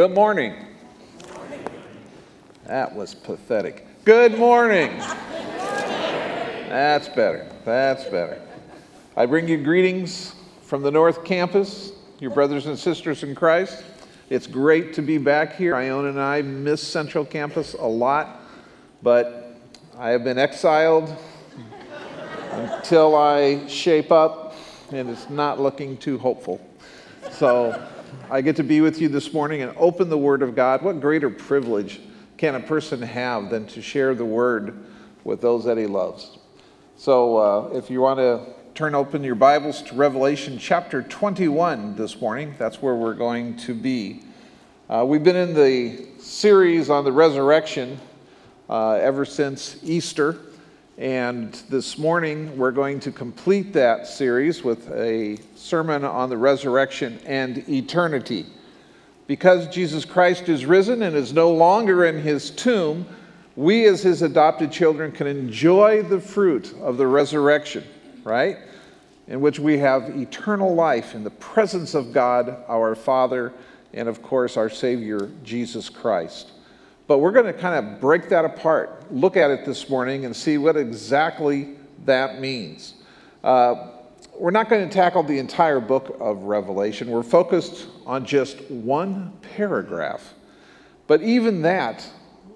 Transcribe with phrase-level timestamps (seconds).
[0.00, 0.54] Good morning.
[2.64, 3.86] That was pathetic.
[4.06, 4.96] Good morning.
[6.70, 7.46] That's better.
[7.66, 8.40] That's better.
[9.14, 13.84] I bring you greetings from the North Campus, your brothers and sisters in Christ.
[14.30, 15.76] It's great to be back here.
[15.76, 18.40] Iona and I miss Central Campus a lot,
[19.02, 19.54] but
[19.98, 21.14] I have been exiled
[22.52, 24.54] until I shape up,
[24.92, 26.58] and it's not looking too hopeful.
[27.32, 27.86] So
[28.30, 30.82] I get to be with you this morning and open the Word of God.
[30.82, 32.00] What greater privilege
[32.36, 34.84] can a person have than to share the Word
[35.24, 36.38] with those that he loves?
[36.96, 42.20] So uh, if you want to turn open your Bibles to Revelation chapter 21 this
[42.20, 44.22] morning, that's where we're going to be.
[44.88, 47.98] Uh, we've been in the series on the resurrection
[48.68, 50.38] uh, ever since Easter.
[51.00, 57.18] And this morning, we're going to complete that series with a sermon on the resurrection
[57.24, 58.44] and eternity.
[59.26, 63.06] Because Jesus Christ is risen and is no longer in his tomb,
[63.56, 67.82] we as his adopted children can enjoy the fruit of the resurrection,
[68.22, 68.58] right?
[69.26, 73.54] In which we have eternal life in the presence of God, our Father,
[73.94, 76.50] and of course, our Savior, Jesus Christ.
[77.10, 80.36] But we're going to kind of break that apart, look at it this morning, and
[80.36, 81.70] see what exactly
[82.04, 82.94] that means.
[83.42, 83.88] Uh,
[84.38, 87.10] we're not going to tackle the entire book of Revelation.
[87.10, 90.34] We're focused on just one paragraph.
[91.08, 92.08] But even that,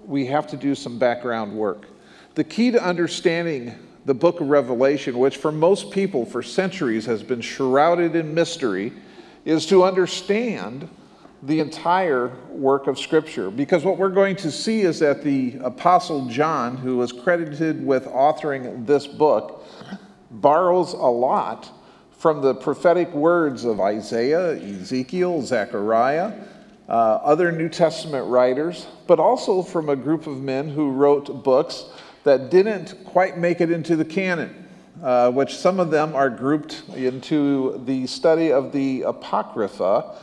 [0.05, 1.87] we have to do some background work.
[2.35, 7.23] The key to understanding the book of Revelation, which for most people for centuries has
[7.23, 8.93] been shrouded in mystery,
[9.43, 10.87] is to understand
[11.45, 13.51] the entire work of Scripture.
[13.51, 18.05] Because what we're going to see is that the Apostle John, who is credited with
[18.05, 19.63] authoring this book,
[20.31, 21.71] borrows a lot
[22.11, 26.33] from the prophetic words of Isaiah, Ezekiel, Zechariah,
[26.87, 31.85] uh, other New Testament writers, but also from a group of men who wrote books
[32.23, 34.67] that didn't quite make it into the canon,
[35.03, 40.15] uh, which some of them are grouped into the study of the Apocrypha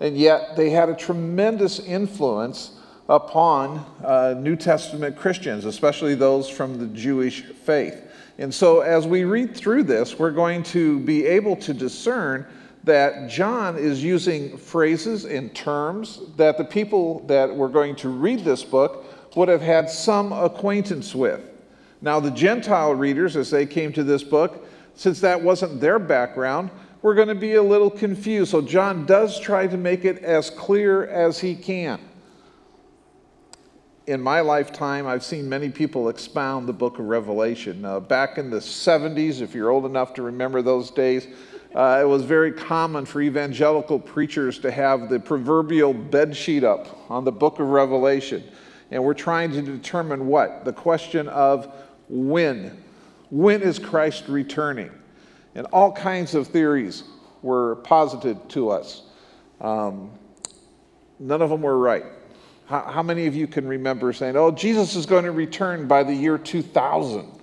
[0.00, 2.72] and yet they had a tremendous influence
[3.08, 8.02] upon uh, New Testament Christians, especially those from the Jewish faith.
[8.38, 12.46] And so, as we read through this, we're going to be able to discern
[12.84, 18.44] that John is using phrases and terms that the people that were going to read
[18.44, 21.40] this book would have had some acquaintance with.
[22.00, 26.70] Now, the Gentile readers, as they came to this book, since that wasn't their background,
[27.06, 28.50] we're going to be a little confused.
[28.50, 32.00] So John does try to make it as clear as he can.
[34.08, 37.84] In my lifetime, I've seen many people expound the book of Revelation.
[37.84, 41.28] Uh, back in the 70s, if you're old enough to remember those days,
[41.76, 47.08] uh, it was very common for evangelical preachers to have the proverbial bed sheet up
[47.08, 48.42] on the book of Revelation.
[48.90, 50.64] And we're trying to determine what?
[50.64, 51.72] The question of
[52.08, 52.82] when.
[53.30, 54.90] When is Christ returning?
[55.56, 57.02] And all kinds of theories
[57.40, 59.04] were posited to us.
[59.58, 60.10] Um,
[61.18, 62.04] none of them were right.
[62.66, 66.02] How, how, many of you can remember saying, oh, Jesus is going to return by
[66.02, 67.40] the year 2000?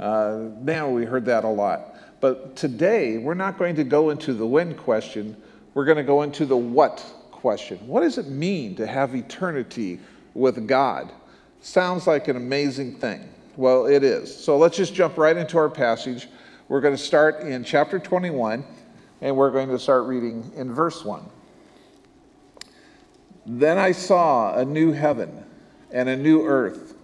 [0.00, 1.94] Uh, man, we heard that a lot.
[2.20, 5.36] But today, we're not going to go into the when question,
[5.74, 7.78] we're going to go into the what question.
[7.86, 10.00] What does it mean to have eternity
[10.32, 11.12] with God?
[11.60, 13.28] Sounds like an amazing thing.
[13.56, 14.34] Well, it is.
[14.34, 16.26] So let's just jump right into our passage.
[16.66, 18.64] We're going to start in chapter 21,
[19.20, 21.22] and we're going to start reading in verse 1.
[23.44, 25.44] Then I saw a new heaven
[25.92, 26.94] and a new earth,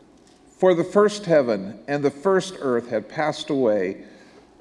[0.49, 4.05] for the first heaven and the first earth had passed away,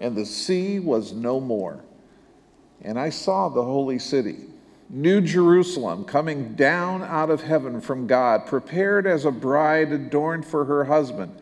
[0.02, 1.80] and the sea was no more.
[2.82, 4.48] And I saw the holy city,
[4.90, 10.66] New Jerusalem, coming down out of heaven from God, prepared as a bride adorned for
[10.66, 11.42] her husband.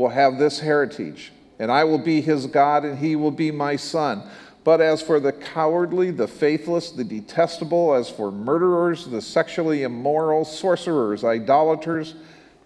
[0.00, 3.76] will have this heritage, and I will be his God, and he will be my
[3.76, 4.22] son.
[4.64, 10.44] But as for the cowardly, the faithless, the detestable, as for murderers, the sexually immoral,
[10.44, 12.14] sorcerers, idolaters,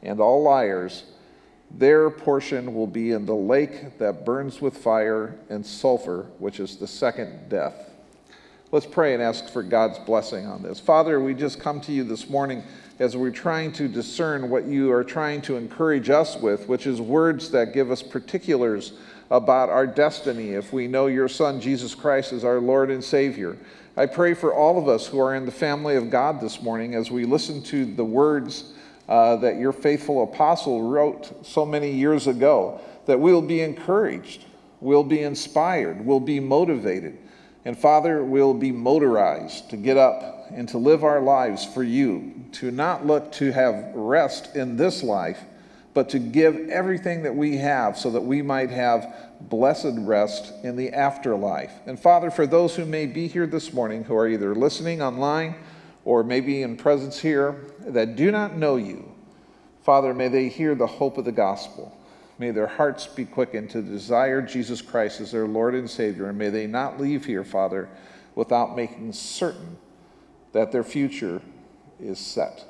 [0.02, 1.04] and all liars,
[1.70, 6.76] their portion will be in the lake that burns with fire and sulfur, which is
[6.76, 7.90] the second death.
[8.70, 10.78] Let's pray and ask for God's blessing on this.
[10.78, 12.62] Father, we just come to you this morning
[12.98, 17.00] as we're trying to discern what you are trying to encourage us with, which is
[17.00, 18.92] words that give us particulars
[19.30, 23.56] about our destiny if we know your Son, Jesus Christ, is our Lord and Savior.
[23.96, 26.94] I pray for all of us who are in the family of God this morning
[26.94, 28.72] as we listen to the words
[29.08, 34.44] uh, that your faithful apostle wrote so many years ago, that we'll be encouraged,
[34.80, 37.18] we'll be inspired, we'll be motivated.
[37.64, 42.34] And Father, we'll be motorized to get up and to live our lives for you,
[42.52, 45.40] to not look to have rest in this life,
[45.94, 50.76] but to give everything that we have so that we might have blessed rest in
[50.76, 51.72] the afterlife.
[51.86, 55.54] And Father, for those who may be here this morning who are either listening online
[56.04, 59.14] or maybe in presence here that do not know you,
[59.84, 61.96] Father, may they hear the hope of the gospel.
[62.38, 66.38] May their hearts be quickened to desire Jesus Christ as their Lord and Savior, and
[66.38, 67.88] may they not leave here, Father,
[68.34, 69.76] without making certain
[70.54, 71.42] that their future
[72.00, 72.64] is set.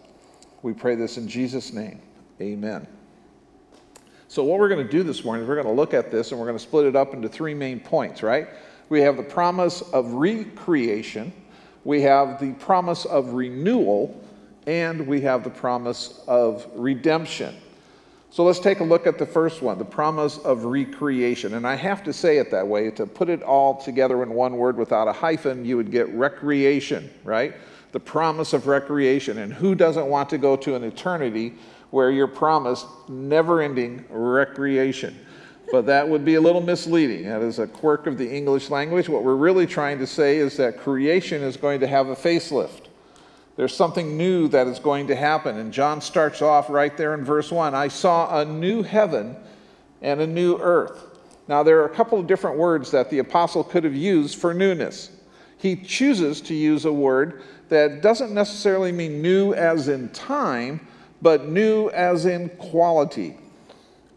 [0.62, 2.00] We pray this in Jesus' name.
[2.40, 2.88] Amen.
[4.26, 6.32] So, what we're going to do this morning is we're going to look at this
[6.32, 8.48] and we're going to split it up into three main points, right?
[8.88, 11.32] We have the promise of recreation,
[11.84, 14.20] we have the promise of renewal,
[14.66, 17.54] and we have the promise of redemption.
[18.30, 21.54] So let's take a look at the first one, the promise of recreation.
[21.54, 22.90] And I have to say it that way.
[22.90, 27.08] To put it all together in one word without a hyphen, you would get recreation,
[27.22, 27.54] right?
[27.94, 29.38] The promise of recreation.
[29.38, 31.54] And who doesn't want to go to an eternity
[31.90, 35.16] where you're promised never ending recreation?
[35.70, 37.28] But that would be a little misleading.
[37.28, 39.08] That is a quirk of the English language.
[39.08, 42.86] What we're really trying to say is that creation is going to have a facelift.
[43.54, 45.56] There's something new that is going to happen.
[45.58, 49.36] And John starts off right there in verse 1 I saw a new heaven
[50.02, 51.00] and a new earth.
[51.46, 54.52] Now, there are a couple of different words that the apostle could have used for
[54.52, 55.12] newness.
[55.58, 60.86] He chooses to use a word that doesn't necessarily mean new as in time,
[61.22, 63.36] but new as in quality.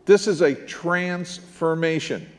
[0.05, 2.29] This is a transformation.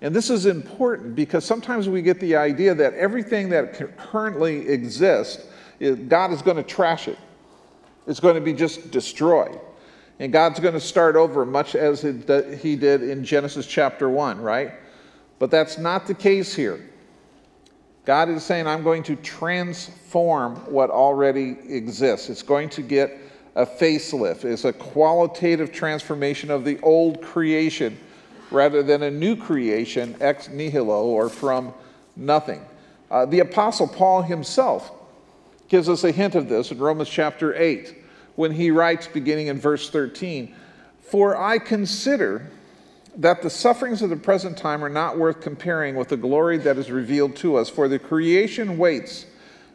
[0.00, 5.46] And this is important because sometimes we get the idea that everything that currently exists
[6.08, 7.18] God is going to trash it.
[8.06, 9.60] It's going to be just destroyed.
[10.18, 14.72] And God's going to start over, much as he did in Genesis chapter 1, right?
[15.38, 16.80] But that's not the case here.
[18.08, 22.30] God is saying, I'm going to transform what already exists.
[22.30, 23.18] It's going to get
[23.54, 24.46] a facelift.
[24.46, 27.98] It's a qualitative transformation of the old creation
[28.50, 31.74] rather than a new creation ex nihilo or from
[32.16, 32.64] nothing.
[33.10, 34.90] Uh, the Apostle Paul himself
[35.68, 37.94] gives us a hint of this in Romans chapter 8
[38.36, 40.54] when he writes, beginning in verse 13,
[41.02, 42.50] For I consider
[43.18, 46.78] that the sufferings of the present time are not worth comparing with the glory that
[46.78, 47.68] is revealed to us.
[47.68, 49.26] For the creation waits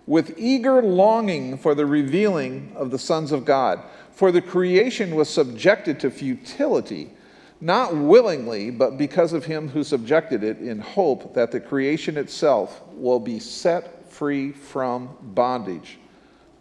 [0.07, 3.81] with eager longing for the revealing of the sons of God.
[4.11, 7.11] For the creation was subjected to futility,
[7.59, 12.81] not willingly, but because of him who subjected it, in hope that the creation itself
[12.93, 15.99] will be set free from bondage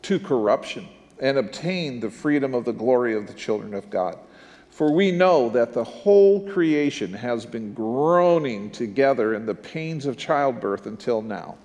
[0.03, 0.89] to corruption
[1.21, 4.19] and obtain the freedom of the glory of the children of God.
[4.73, 10.17] For we know that the whole creation has been groaning together in the pains of
[10.17, 11.57] childbirth until now.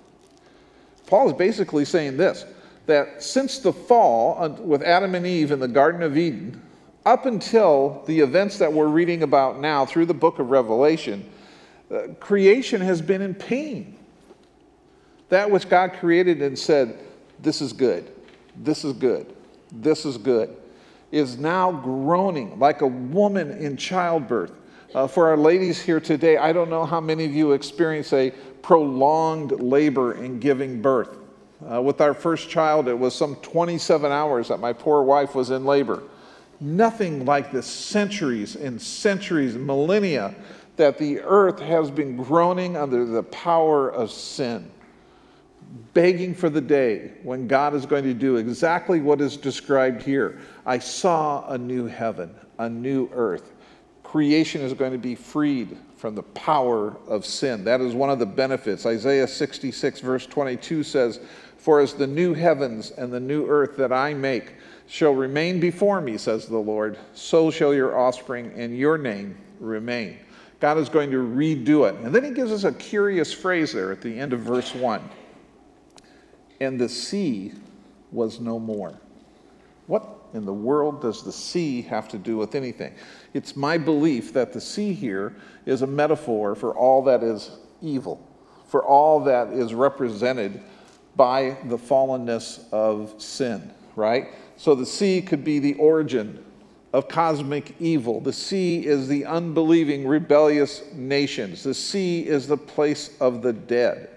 [1.06, 2.44] Paul is basically saying this
[2.84, 6.62] that since the fall with Adam and Eve in the Garden of Eden,
[7.06, 11.26] up until the events that we're reading about now through the book of Revelation,
[11.90, 13.96] uh, creation has been in pain.
[15.30, 16.98] That which God created and said,
[17.40, 18.10] This is good,
[18.54, 19.34] this is good,
[19.72, 20.54] this is good,
[21.10, 24.52] is now groaning like a woman in childbirth.
[24.94, 28.30] Uh, for our ladies here today, I don't know how many of you experience a
[28.62, 31.16] prolonged labor in giving birth.
[31.70, 35.50] Uh, with our first child, it was some 27 hours that my poor wife was
[35.50, 36.02] in labor.
[36.60, 40.34] Nothing like the centuries and centuries, millennia,
[40.76, 44.70] that the earth has been groaning under the power of sin
[45.92, 50.40] begging for the day when God is going to do exactly what is described here.
[50.64, 53.52] I saw a new heaven, a new earth.
[54.02, 57.64] Creation is going to be freed from the power of sin.
[57.64, 58.86] That is one of the benefits.
[58.86, 61.20] Isaiah 66, verse 22 says,
[61.58, 64.54] For as the new heavens and the new earth that I make
[64.86, 70.18] shall remain before me, says the Lord, so shall your offspring and your name remain.
[70.60, 71.94] God is going to redo it.
[71.96, 75.02] And then he gives us a curious phrase there at the end of verse 1
[76.60, 77.52] And the sea
[78.10, 78.98] was no more.
[79.86, 82.94] What in the world does the sea have to do with anything?
[83.32, 85.36] It's my belief that the sea here
[85.66, 87.50] is a metaphor for all that is
[87.80, 88.20] evil,
[88.66, 90.60] for all that is represented
[91.16, 94.28] by the fallenness of sin, right?
[94.56, 96.44] So the sea could be the origin
[96.92, 98.20] of cosmic evil.
[98.20, 101.62] The sea is the unbelieving, rebellious nations.
[101.62, 104.10] The sea is the place of the dead.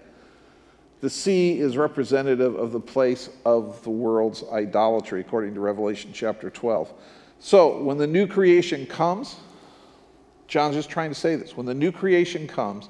[1.02, 6.48] The sea is representative of the place of the world's idolatry, according to Revelation chapter
[6.48, 6.92] 12.
[7.40, 9.34] So, when the new creation comes,
[10.46, 11.56] John's just trying to say this.
[11.56, 12.88] When the new creation comes,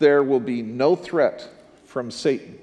[0.00, 1.48] there will be no threat
[1.84, 2.58] from Satan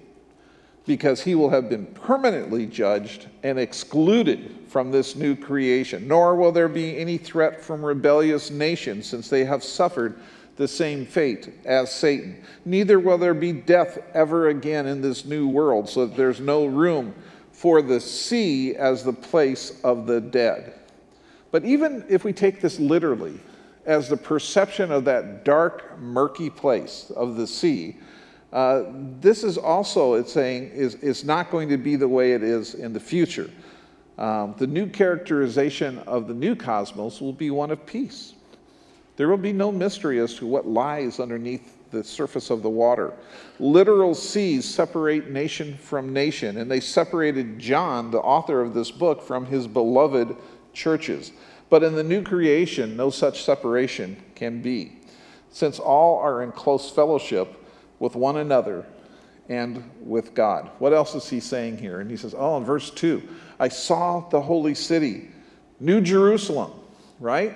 [0.86, 6.06] because he will have been permanently judged and excluded from this new creation.
[6.06, 10.20] Nor will there be any threat from rebellious nations, since they have suffered
[10.58, 12.44] the same fate as Satan.
[12.66, 16.66] Neither will there be death ever again in this new world, so that there's no
[16.66, 17.14] room
[17.52, 20.74] for the sea as the place of the dead.
[21.52, 23.40] But even if we take this literally,
[23.86, 27.98] as the perception of that dark, murky place of the sea,
[28.54, 28.84] uh,
[29.20, 32.76] this is also, it's saying, is, is not going to be the way it is
[32.76, 33.50] in the future.
[34.18, 38.34] Um, the new characterization of the new cosmos will be one of peace.
[39.18, 43.14] There will be no mystery as to what lies underneath the surface of the water.
[43.60, 49.22] Literal seas separate nation from nation, and they separated John, the author of this book,
[49.22, 50.36] from his beloved
[50.74, 51.32] churches.
[51.70, 55.00] But in the new creation, no such separation can be,
[55.52, 57.50] since all are in close fellowship
[58.00, 58.86] with one another
[59.50, 60.70] and with God.
[60.80, 62.00] What else is he saying here?
[62.00, 63.22] And he says, Oh, in verse 2,
[63.60, 65.30] I saw the holy city,
[65.80, 66.72] New Jerusalem,
[67.20, 67.56] right?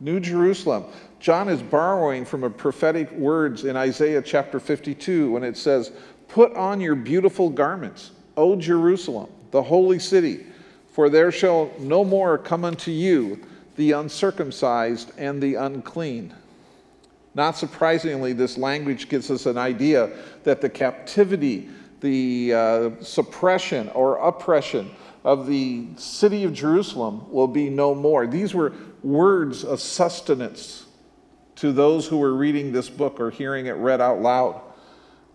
[0.00, 0.84] New Jerusalem.
[1.20, 5.92] John is borrowing from a prophetic words in Isaiah chapter 52 when it says,
[6.28, 10.46] Put on your beautiful garments, O Jerusalem, the holy city,
[10.92, 13.40] for there shall no more come unto you
[13.76, 16.34] the uncircumcised and the unclean
[17.34, 20.10] not surprisingly, this language gives us an idea
[20.44, 21.68] that the captivity,
[22.00, 24.90] the uh, suppression or oppression
[25.22, 28.26] of the city of Jerusalem will be no more.
[28.26, 30.86] These were words of sustenance
[31.56, 34.60] to those who are reading this book or hearing it read out loud.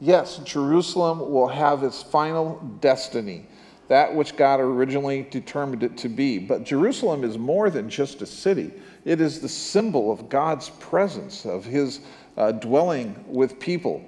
[0.01, 3.45] Yes, Jerusalem will have its final destiny,
[3.87, 6.39] that which God originally determined it to be.
[6.39, 8.71] But Jerusalem is more than just a city.
[9.05, 12.01] It is the symbol of God's presence, of his
[12.37, 14.03] uh, dwelling with people.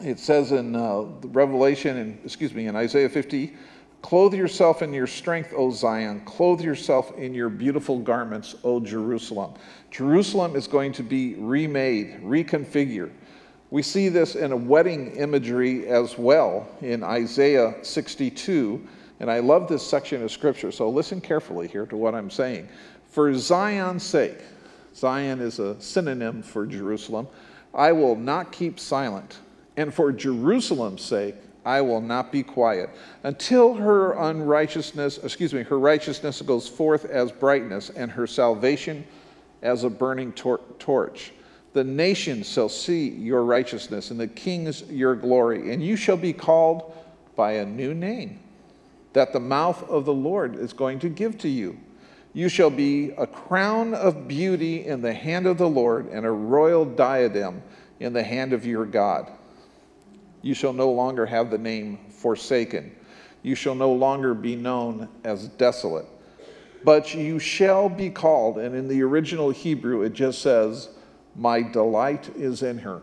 [0.00, 3.54] It says in uh, Revelation, and excuse me, in Isaiah 50,
[4.02, 6.20] Clothe yourself in your strength, O Zion.
[6.24, 9.54] Clothe yourself in your beautiful garments, O Jerusalem.
[9.90, 13.12] Jerusalem is going to be remade, reconfigured.
[13.70, 18.86] We see this in a wedding imagery as well in Isaiah 62.
[19.20, 22.68] And I love this section of scripture, so listen carefully here to what I'm saying.
[23.08, 24.38] For Zion's sake,
[24.94, 27.28] Zion is a synonym for Jerusalem,
[27.72, 29.38] I will not keep silent.
[29.76, 32.90] And for Jerusalem's sake, I will not be quiet
[33.22, 39.04] until her unrighteousness, excuse me, her righteousness goes forth as brightness and her salvation
[39.62, 41.32] as a burning tor- torch.
[41.72, 46.32] The nations shall see your righteousness and the kings your glory, and you shall be
[46.32, 46.92] called
[47.36, 48.40] by a new name
[49.12, 51.78] that the mouth of the Lord is going to give to you.
[52.32, 56.30] You shall be a crown of beauty in the hand of the Lord and a
[56.30, 57.62] royal diadem
[58.00, 59.30] in the hand of your God.
[60.42, 62.94] You shall no longer have the name forsaken.
[63.42, 66.06] You shall no longer be known as desolate.
[66.84, 70.90] But you shall be called, and in the original Hebrew it just says,
[71.36, 73.02] My delight is in her.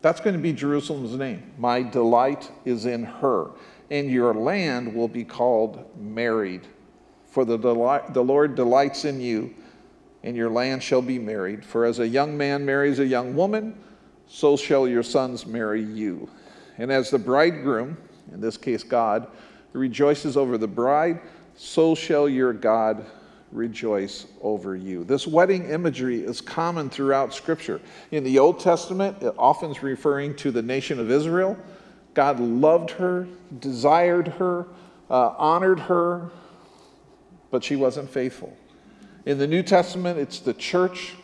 [0.00, 1.52] That's going to be Jerusalem's name.
[1.58, 3.50] My delight is in her.
[3.90, 6.68] And your land will be called married
[7.38, 9.54] for the, the Lord delights in you,
[10.24, 11.64] and your land shall be married.
[11.64, 13.78] For as a young man marries a young woman,
[14.26, 16.28] so shall your sons marry you.
[16.78, 17.98] And as the bridegroom,
[18.32, 19.26] in this case God,
[19.72, 21.20] rejoices over the bride,
[21.56, 23.04] so shall your God
[23.50, 25.04] rejoice over you.
[25.04, 27.80] This wedding imagery is common throughout Scripture.
[28.10, 31.56] In the Old Testament, it often is referring to the nation of Israel.
[32.14, 33.26] God loved her,
[33.58, 34.66] desired her,
[35.10, 36.30] uh, honored her,
[37.50, 38.56] but she wasn't faithful.
[39.24, 41.14] In the New Testament, it's the church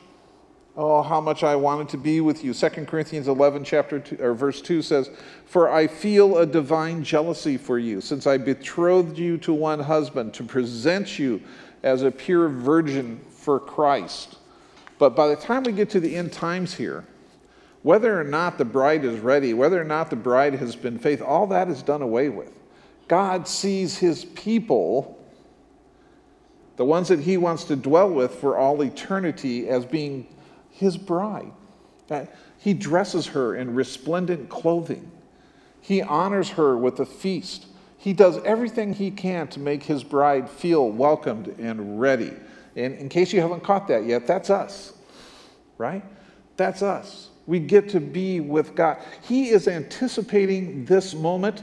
[0.77, 2.53] Oh, how much I wanted to be with you.
[2.53, 5.09] 2 Corinthians 11, chapter 2, or verse 2 says,
[5.47, 10.35] For I feel a divine jealousy for you, since I betrothed you to one husband
[10.35, 11.41] to present you
[11.85, 14.39] as a pure virgin for Christ.
[14.99, 17.05] But by the time we get to the end times here,
[17.83, 21.29] whether or not the bride is ready, whether or not the bride has been faithful,
[21.29, 22.51] all that is done away with.
[23.07, 25.23] God sees his people,
[26.77, 30.27] the ones that he wants to dwell with for all eternity, as being
[30.75, 31.53] his bride.
[32.59, 35.11] He dresses her in resplendent clothing.
[35.81, 37.67] He honors her with a feast.
[37.97, 42.33] He does everything he can to make his bride feel welcomed and ready.
[42.77, 44.93] And in case you haven't caught that yet, that's us,
[45.79, 46.05] right?
[46.57, 47.31] That's us.
[47.47, 48.99] We get to be with God.
[49.23, 51.63] He is anticipating this moment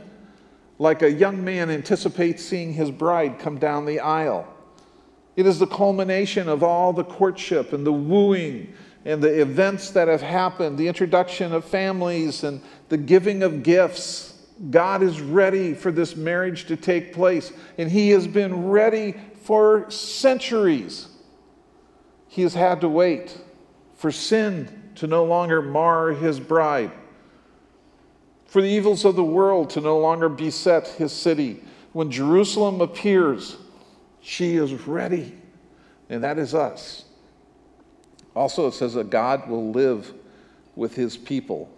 [0.80, 4.48] like a young man anticipates seeing his bride come down the aisle.
[5.36, 8.74] It is the culmination of all the courtship and the wooing
[9.06, 14.40] and the events that have happened, the introduction of families and the giving of gifts.
[14.70, 19.90] God is ready for this marriage to take place, and He has been ready for
[19.90, 21.08] centuries.
[22.28, 23.40] He has had to wait
[23.96, 26.92] for sin to no longer mar His bride,
[28.46, 31.64] for the evils of the world to no longer beset His city.
[31.94, 33.58] When Jerusalem appears,
[34.22, 35.36] she is ready,
[36.08, 37.06] and that is us.
[38.36, 40.14] Also, it says that God will live
[40.76, 41.70] with his people.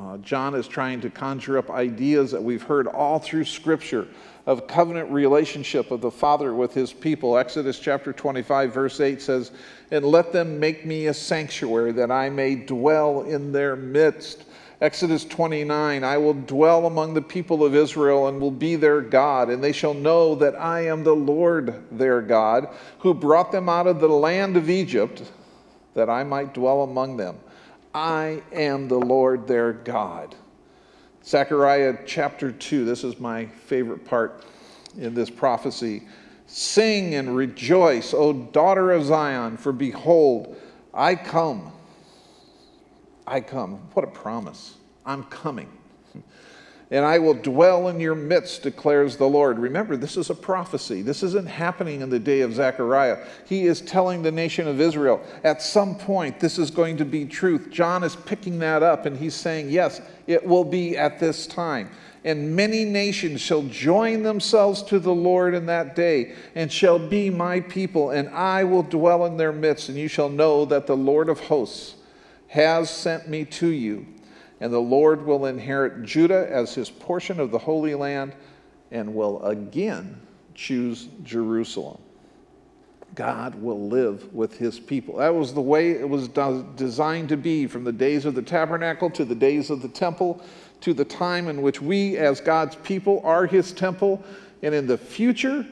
[0.00, 4.06] Uh, John is trying to conjure up ideas that we've heard all through Scripture
[4.46, 7.36] of covenant relationship of the Father with his people.
[7.36, 9.50] Exodus chapter 25, verse 8 says,
[9.90, 14.44] And let them make me a sanctuary that I may dwell in their midst.
[14.80, 19.50] Exodus 29, I will dwell among the people of Israel and will be their God,
[19.50, 22.68] and they shall know that I am the Lord their God,
[23.00, 25.22] who brought them out of the land of Egypt
[25.98, 27.36] that I might dwell among them.
[27.92, 30.36] I am the Lord their God.
[31.24, 34.44] Zechariah chapter 2, this is my favorite part
[34.96, 36.04] in this prophecy.
[36.46, 40.56] Sing and rejoice, O daughter of Zion, for behold,
[40.94, 41.72] I come.
[43.26, 43.74] I come.
[43.92, 44.76] What a promise.
[45.04, 45.77] I'm coming
[46.90, 49.58] and I will dwell in your midst, declares the Lord.
[49.58, 51.02] Remember, this is a prophecy.
[51.02, 53.26] This isn't happening in the day of Zechariah.
[53.46, 57.26] He is telling the nation of Israel, at some point, this is going to be
[57.26, 57.68] truth.
[57.70, 61.90] John is picking that up and he's saying, yes, it will be at this time.
[62.24, 67.30] And many nations shall join themselves to the Lord in that day, and shall be
[67.30, 70.96] my people, and I will dwell in their midst, and you shall know that the
[70.96, 71.94] Lord of hosts
[72.48, 74.04] has sent me to you
[74.60, 78.34] and the Lord will inherit Judah as his portion of the Holy Land
[78.90, 80.20] and will again
[80.54, 81.98] choose Jerusalem.
[83.14, 85.16] God will live with his people.
[85.16, 86.28] That was the way it was
[86.76, 90.42] designed to be from the days of the tabernacle to the days of the temple
[90.80, 94.22] to the time in which we, as God's people, are his temple.
[94.62, 95.66] And in the future,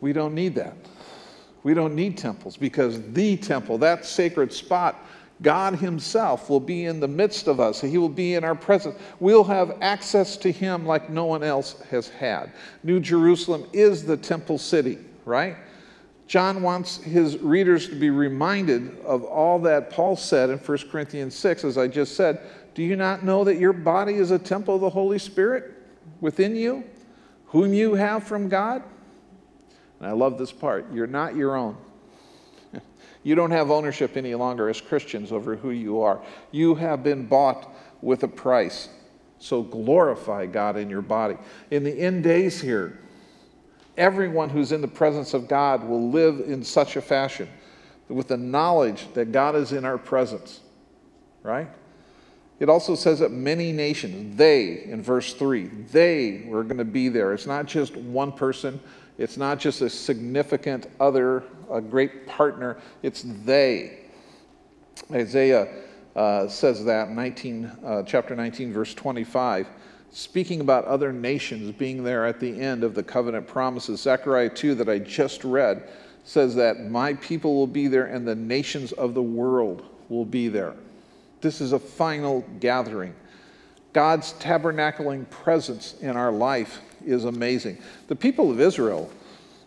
[0.00, 0.76] we don't need that.
[1.62, 4.96] We don't need temples because the temple, that sacred spot,
[5.44, 7.80] God Himself will be in the midst of us.
[7.80, 8.98] He will be in our presence.
[9.20, 12.50] We'll have access to Him like no one else has had.
[12.82, 15.56] New Jerusalem is the temple city, right?
[16.26, 21.34] John wants his readers to be reminded of all that Paul said in 1 Corinthians
[21.36, 22.40] 6, as I just said.
[22.74, 25.74] Do you not know that your body is a temple of the Holy Spirit
[26.20, 26.82] within you,
[27.46, 28.82] whom you have from God?
[30.00, 30.86] And I love this part.
[30.92, 31.76] You're not your own.
[33.24, 36.22] You don't have ownership any longer as Christians over who you are.
[36.52, 38.88] You have been bought with a price.
[39.38, 41.36] So glorify God in your body.
[41.70, 42.98] In the end days here,
[43.96, 47.48] everyone who's in the presence of God will live in such a fashion
[48.08, 50.60] with the knowledge that God is in our presence,
[51.42, 51.68] right?
[52.60, 57.08] It also says that many nations, they, in verse 3, they were going to be
[57.08, 57.32] there.
[57.32, 58.78] It's not just one person,
[59.18, 63.98] it's not just a significant other, a great partner, it's they.
[65.12, 65.68] Isaiah
[66.16, 69.66] uh, says that, 19, uh, chapter 19, verse 25,
[70.10, 74.00] speaking about other nations being there at the end of the covenant promises.
[74.00, 75.88] Zechariah 2, that I just read,
[76.24, 80.48] says that my people will be there and the nations of the world will be
[80.48, 80.74] there.
[81.40, 83.14] This is a final gathering.
[83.92, 87.78] God's tabernacling presence in our life is amazing.
[88.08, 89.10] The people of Israel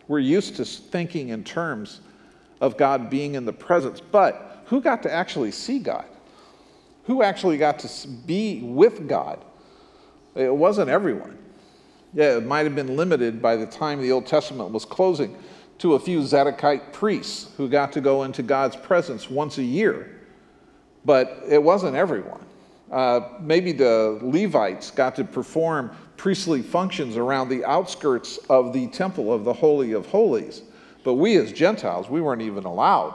[0.08, 2.00] were used to thinking in terms
[2.60, 6.06] of God being in the presence, but who got to actually see God?
[7.04, 9.44] Who actually got to be with God?
[10.34, 11.38] It wasn't everyone.
[12.14, 15.36] Yeah, it might have been limited by the time the Old Testament was closing
[15.78, 20.14] to a few Zadokite priests who got to go into God's presence once a year.
[21.04, 22.44] but it wasn't everyone.
[22.90, 29.32] Uh, maybe the Levites got to perform priestly functions around the outskirts of the temple
[29.32, 30.62] of the Holy of Holies.
[31.04, 33.14] But we as Gentiles, we weren't even allowed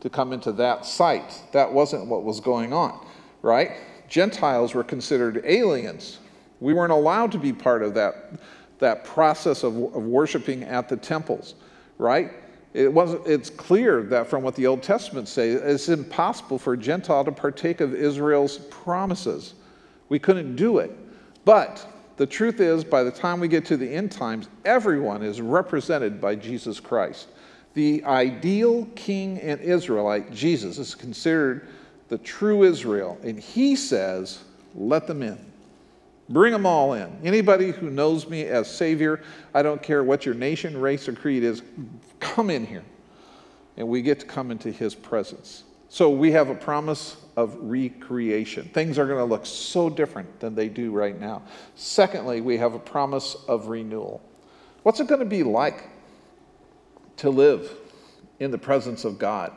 [0.00, 1.42] to come into that site.
[1.52, 3.06] That wasn't what was going on,
[3.42, 3.72] right?
[4.08, 6.18] Gentiles were considered aliens.
[6.60, 8.32] We weren't allowed to be part of that,
[8.78, 11.54] that process of, of worshiping at the temples,
[11.98, 12.32] right?
[12.74, 12.92] It
[13.24, 17.30] it's clear that from what the Old Testament says, it's impossible for a Gentile to
[17.30, 19.54] partake of Israel's promises.
[20.08, 20.90] We couldn't do it.
[21.44, 25.40] But the truth is, by the time we get to the end times, everyone is
[25.40, 27.28] represented by Jesus Christ.
[27.74, 31.68] The ideal king and Israelite, Jesus, is considered
[32.08, 33.18] the true Israel.
[33.22, 34.42] And he says,
[34.74, 35.38] let them in.
[36.28, 37.18] Bring them all in.
[37.22, 41.44] Anybody who knows me as Savior, I don't care what your nation, race, or creed
[41.44, 41.62] is,
[42.18, 42.84] come in here.
[43.76, 45.64] And we get to come into His presence.
[45.88, 48.68] So we have a promise of recreation.
[48.68, 51.42] Things are going to look so different than they do right now.
[51.74, 54.22] Secondly, we have a promise of renewal.
[54.82, 55.88] What's it going to be like
[57.18, 57.70] to live
[58.40, 59.52] in the presence of God?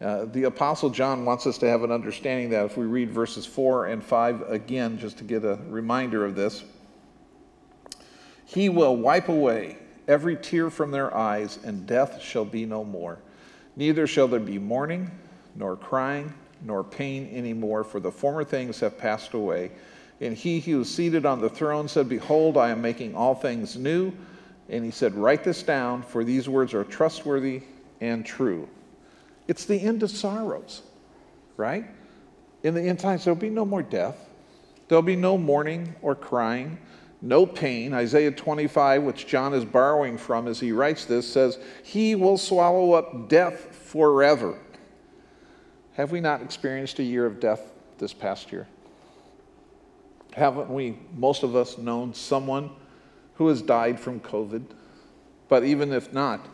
[0.00, 3.44] Uh, the Apostle John wants us to have an understanding that if we read verses
[3.44, 6.62] 4 and 5 again, just to get a reminder of this,
[8.44, 13.18] he will wipe away every tear from their eyes, and death shall be no more.
[13.76, 15.10] Neither shall there be mourning,
[15.56, 16.32] nor crying,
[16.64, 19.72] nor pain any more, for the former things have passed away.
[20.20, 23.76] And he who was seated on the throne said, Behold, I am making all things
[23.76, 24.12] new.
[24.68, 27.62] And he said, Write this down, for these words are trustworthy
[28.00, 28.68] and true.
[29.48, 30.82] It's the end of sorrows,
[31.56, 31.86] right?
[32.62, 34.28] In the end times, there'll be no more death.
[34.88, 36.78] There'll be no mourning or crying,
[37.20, 37.94] no pain.
[37.94, 42.92] Isaiah 25, which John is borrowing from as he writes this, says, He will swallow
[42.92, 44.58] up death forever.
[45.94, 48.68] Have we not experienced a year of death this past year?
[50.32, 52.70] Haven't we, most of us, known someone
[53.34, 54.64] who has died from COVID?
[55.48, 56.46] But even if not,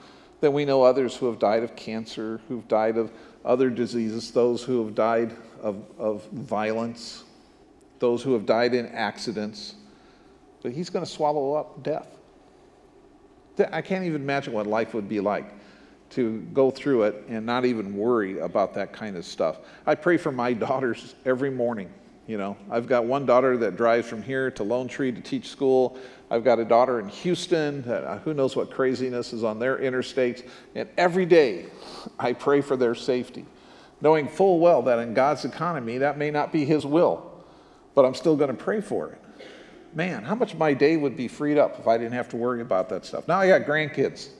[0.44, 3.10] then we know others who have died of cancer, who've died of
[3.44, 7.24] other diseases, those who have died of, of violence,
[7.98, 9.74] those who have died in accidents.
[10.62, 12.08] But he's going to swallow up death.
[13.72, 15.46] I can't even imagine what life would be like
[16.10, 19.58] to go through it and not even worry about that kind of stuff.
[19.86, 21.90] I pray for my daughters every morning.
[22.26, 25.48] You know, I've got one daughter that drives from here to Lone Tree to teach
[25.48, 25.98] school.
[26.30, 27.84] I've got a daughter in Houston.
[27.84, 30.46] Uh, who knows what craziness is on their interstates.
[30.74, 31.66] And every day
[32.18, 33.44] I pray for their safety,
[34.00, 37.44] knowing full well that in God's economy, that may not be His will,
[37.94, 39.20] but I'm still going to pray for it.
[39.94, 42.60] Man, how much my day would be freed up if I didn't have to worry
[42.60, 43.28] about that stuff?
[43.28, 44.30] Now I got grandkids.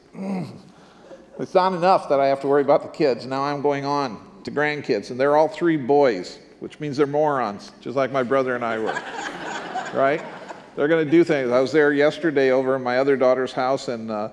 [1.39, 3.27] It's not enough that I have to worry about the kids.
[3.27, 7.73] Now I'm going on to grandkids, and they're all three boys which means they're morons,
[7.83, 8.87] just like my brother and I were.
[9.95, 10.23] right?
[10.77, 11.53] They're going to do things.
[11.53, 14.31] I was there yesterday over at my other daughter's house, and uh,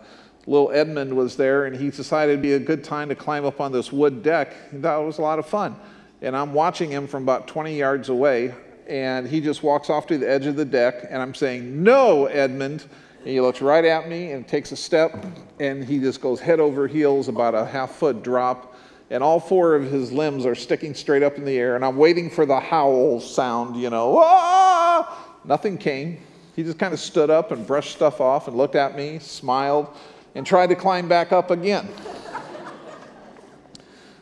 [0.48, 3.62] little Edmund was there, and he decided it'd be a good time to climb up
[3.62, 4.56] on this wood deck.
[4.74, 5.76] It was a lot of fun.
[6.24, 8.56] And I'm watching him from about 20 yards away,
[8.88, 12.26] and he just walks off to the edge of the deck, and I'm saying, No,
[12.26, 12.86] Edmund.
[13.20, 15.24] And he looks right at me and takes a step,
[15.60, 18.76] and he just goes head over heels, about a half foot drop,
[19.12, 21.98] and all four of his limbs are sticking straight up in the air, and I'm
[21.98, 24.18] waiting for the howl sound, you know.
[24.24, 25.28] Ah!
[25.46, 26.18] Nothing came.
[26.56, 29.88] He just kind of stood up and brushed stuff off and looked at me, smiled,
[30.36, 31.88] and tried to climb back up again.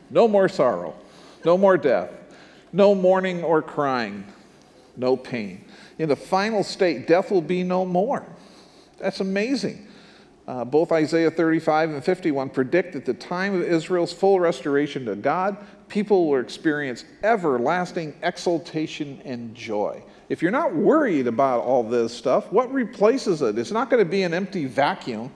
[0.10, 0.96] no more sorrow,
[1.44, 2.12] no more death,
[2.72, 4.26] no mourning or crying,
[4.96, 5.66] no pain.
[5.98, 8.26] In the final state, death will be no more.
[9.00, 9.88] That's amazing.
[10.48, 15.16] Uh, both Isaiah 35 and 51 predict that the time of Israel's full restoration to
[15.16, 15.58] God,
[15.90, 20.02] people will experience everlasting exultation and joy.
[20.30, 23.58] If you're not worried about all this stuff, what replaces it?
[23.58, 25.32] It's not going to be an empty vacuum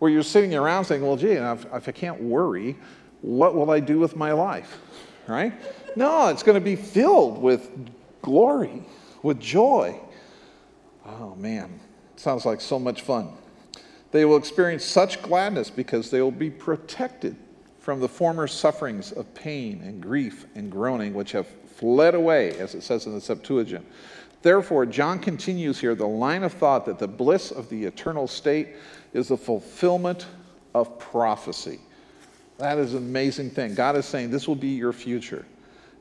[0.00, 2.76] where you're sitting around saying, well, gee, if, if I can't worry,
[3.22, 4.78] what will I do with my life?
[5.28, 5.52] Right?
[5.96, 7.70] No, it's going to be filled with
[8.20, 8.82] glory,
[9.22, 9.98] with joy.
[11.06, 11.80] Oh, man.
[12.16, 13.32] Sounds like so much fun.
[14.10, 17.36] They will experience such gladness because they will be protected
[17.78, 22.74] from the former sufferings of pain and grief and groaning, which have fled away, as
[22.74, 23.86] it says in the Septuagint.
[24.46, 28.76] Therefore, John continues here the line of thought that the bliss of the eternal state
[29.12, 30.26] is the fulfillment
[30.72, 31.80] of prophecy.
[32.58, 33.74] That is an amazing thing.
[33.74, 35.44] God is saying this will be your future.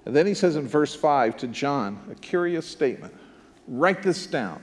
[0.05, 3.15] And then he says in verse 5 to John, a curious statement
[3.67, 4.62] write this down.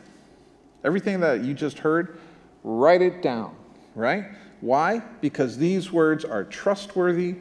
[0.85, 2.21] Everything that you just heard,
[2.63, 3.57] Write it down,
[3.97, 4.27] right?
[4.61, 5.03] Why?
[5.21, 7.35] Because these words are trustworthy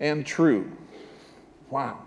[0.00, 0.76] and true.
[1.70, 2.03] Wow.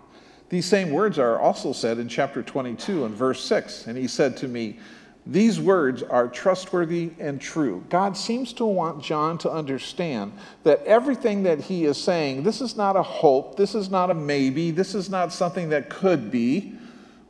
[0.48, 3.86] These same words are also said in chapter 22 and verse 6.
[3.86, 4.78] And he said to me,
[5.26, 7.84] These words are trustworthy and true.
[7.90, 10.32] God seems to want John to understand
[10.64, 14.14] that everything that he is saying, this is not a hope, this is not a
[14.14, 16.72] maybe, this is not something that could be,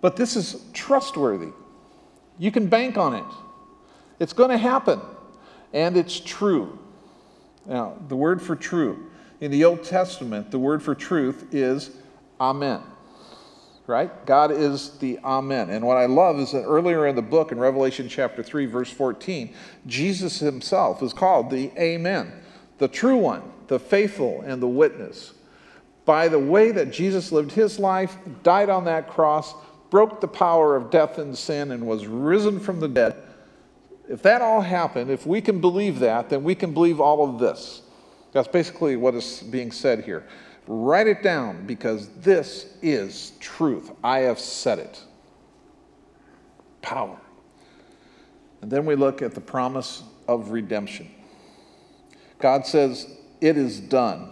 [0.01, 1.51] but this is trustworthy.
[2.39, 3.25] You can bank on it.
[4.21, 5.01] It's going to happen,
[5.73, 6.79] and it's true.
[7.67, 11.91] Now, the word for true in the Old Testament, the word for truth is
[12.41, 12.83] amen
[13.89, 14.27] right?
[14.27, 15.71] God is the Amen.
[15.71, 18.91] And what I love is that earlier in the book, in Revelation chapter 3, verse
[18.91, 19.53] 14,
[19.87, 22.31] Jesus himself is called the Amen,
[22.77, 25.33] the true one, the faithful, and the witness.
[26.05, 29.55] By the way that Jesus lived his life, died on that cross,
[29.91, 33.17] broke the power of death and sin, and was risen from the dead.
[34.07, 37.39] If that all happened, if we can believe that, then we can believe all of
[37.39, 37.81] this.
[38.33, 40.27] That's basically what is being said here.
[40.71, 43.91] Write it down because this is truth.
[44.05, 45.03] I have said it.
[46.83, 47.19] Power.
[48.61, 51.11] And then we look at the promise of redemption.
[52.39, 53.07] God says,
[53.41, 54.31] It is done.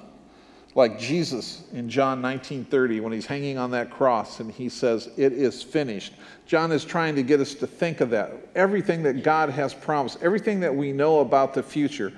[0.75, 5.33] Like Jesus in John 19:30 when he's hanging on that cross and he says, "It
[5.33, 6.13] is finished."
[6.45, 8.31] John is trying to get us to think of that.
[8.55, 12.13] Everything that God has promised, everything that we know about the future,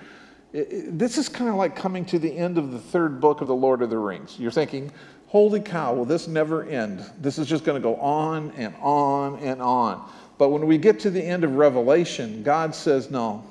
[0.53, 3.55] this is kind of like coming to the end of the third book of the
[3.55, 4.39] Lord of the Rings.
[4.39, 4.91] You're thinking,
[5.27, 7.05] holy cow, will this never end?
[7.21, 10.11] This is just going to go on and on and on.
[10.39, 13.45] But when we get to the end of Revelation, God says, no,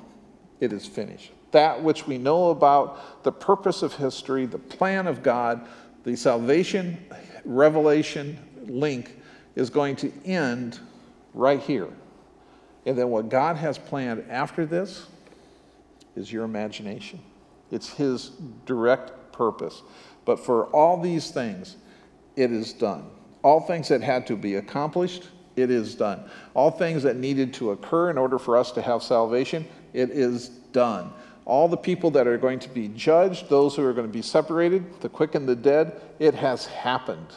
[0.58, 1.30] it is finished.
[1.52, 5.66] That which we know about the purpose of history, the plan of God,
[6.04, 6.98] the salvation,
[7.44, 9.16] revelation link
[9.54, 10.78] is going to end
[11.34, 11.88] right here.
[12.86, 15.06] And then what God has planned after this,
[16.18, 17.20] is your imagination.
[17.70, 18.32] It's His
[18.66, 19.82] direct purpose.
[20.24, 21.76] But for all these things,
[22.36, 23.04] it is done.
[23.42, 26.28] All things that had to be accomplished, it is done.
[26.54, 30.48] All things that needed to occur in order for us to have salvation, it is
[30.48, 31.12] done.
[31.44, 34.22] All the people that are going to be judged, those who are going to be
[34.22, 37.28] separated, the quick and the dead, it has happened.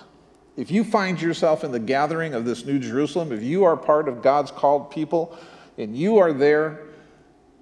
[0.58, 4.10] If you find yourself in the gathering of this New Jerusalem, if you are part
[4.10, 5.38] of God's called people
[5.78, 6.82] and you are there,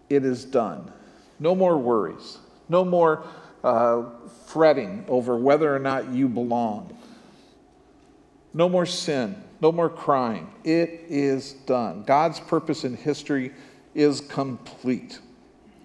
[0.09, 0.91] it is done.
[1.39, 2.37] No more worries.
[2.67, 3.23] No more
[3.63, 4.03] uh,
[4.47, 6.95] fretting over whether or not you belong.
[8.53, 9.41] No more sin.
[9.61, 10.49] No more crying.
[10.63, 12.03] It is done.
[12.03, 13.51] God's purpose in history
[13.93, 15.19] is complete.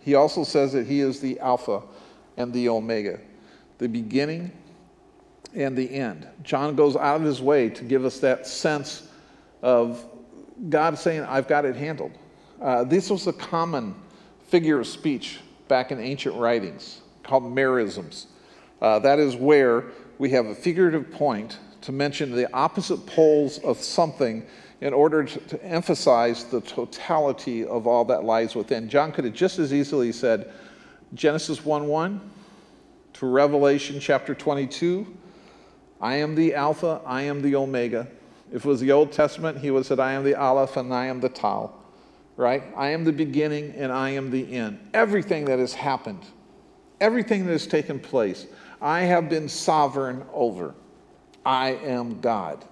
[0.03, 1.83] He also says that He is the Alpha
[2.37, 3.21] and the Omega,
[3.79, 4.53] the beginning
[5.55, 6.27] and the end.
[6.43, 9.09] John goes out of his way to give us that sense
[9.63, 10.05] of
[10.69, 12.13] God saying, I've got it handled.
[12.61, 13.95] Uh, this was a common
[14.49, 18.27] figure of speech back in ancient writings called merisms.
[18.81, 19.85] Uh, that is where
[20.19, 24.45] we have a figurative point to mention the opposite poles of something
[24.81, 28.89] in order to, to, emphasize the totality of all that lies within.
[28.89, 30.53] John could have just as easily said
[31.15, 32.31] Genesis 1 1
[33.15, 35.07] to Revelation chapter 22
[36.01, 38.09] I am the Alpha, I am the Omega.
[38.53, 40.93] If it was the Old Testament, he would have said, I am the Aleph and
[40.93, 41.73] I am the Tau
[42.37, 42.63] right?
[42.77, 44.79] I am the beginning and I am the end.
[44.93, 46.25] Everything that has happened,
[47.01, 48.47] everything that has taken place,
[48.81, 50.75] I have been sovereign over.
[51.45, 52.65] I am God.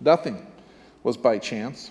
[0.00, 0.46] Nothing
[1.02, 1.90] was by chance.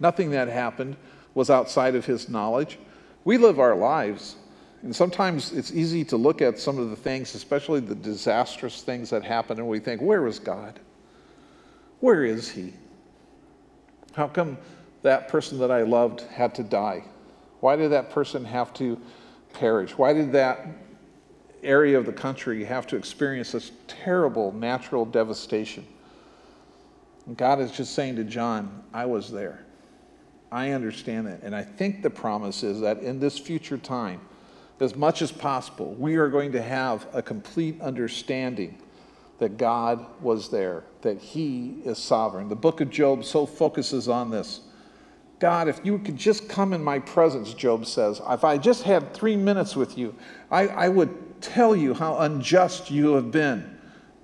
[0.00, 0.96] Nothing that happened
[1.34, 2.78] was outside of his knowledge.
[3.24, 4.36] We live our lives,
[4.82, 9.10] and sometimes it's easy to look at some of the things, especially the disastrous things
[9.10, 10.80] that happen, and we think, where is God?
[12.00, 12.72] Where is he?
[14.12, 14.58] How come
[15.02, 17.04] that person that I loved had to die?
[17.60, 19.00] Why did that person have to
[19.52, 19.96] perish?
[19.96, 20.66] Why did that
[21.62, 25.86] area of the country have to experience such terrible natural devastation?
[27.26, 29.64] And God is just saying to John, I was there.
[30.50, 31.42] I understand that.
[31.42, 34.20] And I think the promise is that in this future time,
[34.80, 38.78] as much as possible, we are going to have a complete understanding
[39.38, 42.48] that God was there, that He is sovereign.
[42.48, 44.60] The book of Job so focuses on this.
[45.42, 49.12] God, if you could just come in my presence, Job says, if I just had
[49.12, 50.14] three minutes with you,
[50.52, 53.76] I, I would tell you how unjust you have been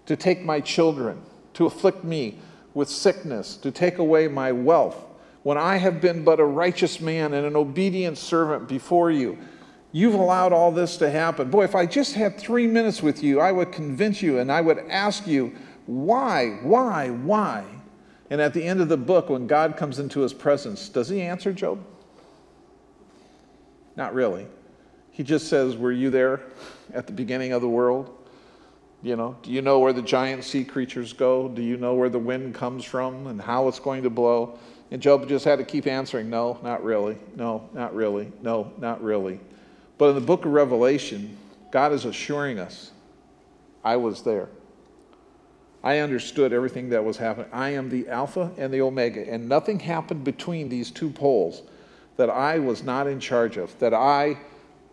[0.06, 1.20] to take my children,
[1.54, 2.38] to afflict me
[2.72, 4.94] with sickness, to take away my wealth,
[5.42, 9.38] when I have been but a righteous man and an obedient servant before you.
[9.90, 11.50] You've allowed all this to happen.
[11.50, 14.60] Boy, if I just had three minutes with you, I would convince you and I
[14.60, 15.52] would ask you,
[15.86, 17.64] why, why, why?
[18.30, 21.22] And at the end of the book, when God comes into his presence, does he
[21.22, 21.82] answer Job?
[23.96, 24.46] Not really.
[25.10, 26.40] He just says, Were you there
[26.92, 28.14] at the beginning of the world?
[29.02, 31.48] You know, do you know where the giant sea creatures go?
[31.48, 34.58] Do you know where the wind comes from and how it's going to blow?
[34.90, 37.16] And Job just had to keep answering, no, not really.
[37.36, 38.32] No, not really.
[38.42, 39.38] No, not really.
[39.98, 41.36] But in the book of Revelation,
[41.70, 42.90] God is assuring us,
[43.84, 44.48] I was there.
[45.82, 47.48] I understood everything that was happening.
[47.52, 51.62] I am the Alpha and the Omega, and nothing happened between these two poles
[52.16, 54.38] that I was not in charge of, that I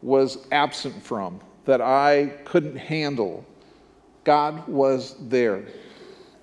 [0.03, 3.43] was absent from, that I couldn't handle.
[4.23, 5.65] God was there.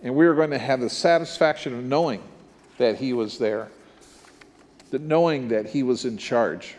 [0.03, 2.21] And we are going to have the satisfaction of knowing
[2.79, 3.69] that He was there,
[4.91, 6.75] that knowing that He was in charge.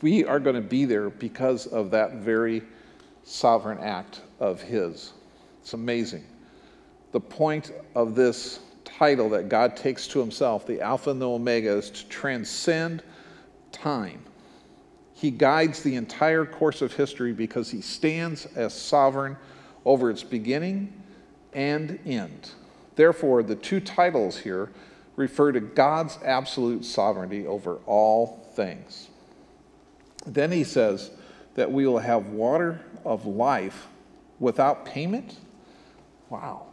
[0.00, 2.64] We are going to be there because of that very
[3.22, 5.12] sovereign act of His.
[5.60, 6.24] It's amazing.
[7.12, 11.76] The point of this title that God takes to Himself, the Alpha and the Omega,
[11.76, 13.02] is to transcend
[13.70, 14.22] time.
[15.14, 19.36] He guides the entire course of history because He stands as sovereign
[19.84, 20.92] over its beginning
[21.52, 22.50] and end.
[22.96, 24.70] Therefore, the two titles here
[25.16, 29.08] refer to God's absolute sovereignty over all things.
[30.26, 31.10] Then he says
[31.54, 33.88] that we will have water of life
[34.38, 35.36] without payment.
[36.30, 36.66] Wow.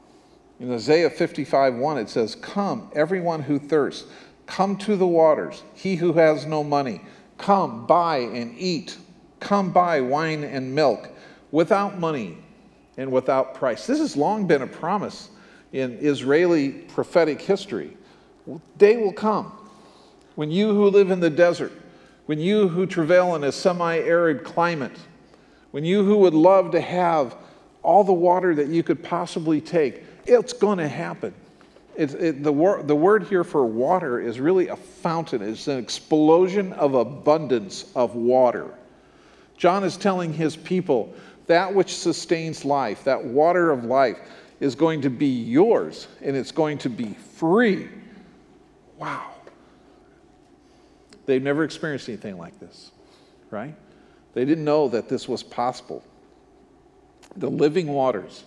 [0.60, 4.08] In Isaiah 55 1, it says, Come, everyone who thirsts,
[4.46, 7.02] come to the waters, he who has no money,
[7.38, 8.98] come buy and eat.
[9.40, 11.10] Come buy wine and milk
[11.52, 12.38] without money
[12.98, 13.88] and without price.
[13.88, 15.30] This has long been a promise
[15.72, 17.96] in Israeli prophetic history.
[18.78, 19.54] Day will come
[20.36, 21.72] when you who live in the desert,
[22.26, 24.98] when you who travail in a semi arid climate,
[25.72, 27.36] when you who would love to have
[27.82, 31.34] all the water that you could possibly take, it's going to happen.
[31.96, 36.72] It, the, wor- the word here for water is really a fountain, it's an explosion
[36.74, 38.70] of abundance of water.
[39.58, 41.14] John is telling his people
[41.48, 44.18] that which sustains life, that water of life,
[44.62, 47.90] is going to be yours and it's going to be free.
[48.98, 49.32] Wow.
[51.26, 52.92] They've never experienced anything like this,
[53.52, 53.76] right?
[54.34, 56.04] They didn't know that this was possible.
[57.36, 58.44] The living waters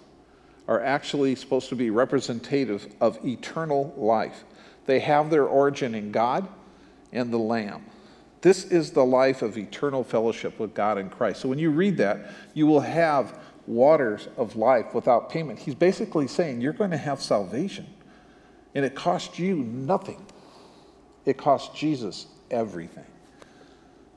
[0.73, 4.45] are actually supposed to be representative of eternal life.
[4.87, 6.49] They have their origin in God
[7.13, 7.85] and the Lamb.
[8.41, 11.43] This is the life of eternal fellowship with God in Christ.
[11.43, 15.59] So when you read that, you will have waters of life without payment.
[15.59, 17.87] He's basically saying you're going to have salvation,
[18.75, 20.27] and it costs you nothing.
[21.27, 23.05] It costs Jesus everything.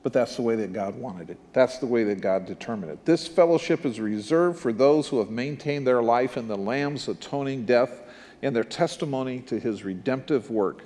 [0.06, 1.38] But that's the way that God wanted it.
[1.52, 3.04] That's the way that God determined it.
[3.04, 7.66] This fellowship is reserved for those who have maintained their life in the Lamb's atoning
[7.66, 8.04] death
[8.40, 10.84] and their testimony to his redemptive work.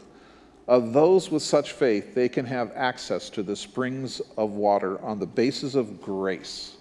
[0.66, 5.18] Of those with such faith, they can have access to the springs of water on
[5.18, 6.78] the basis of grace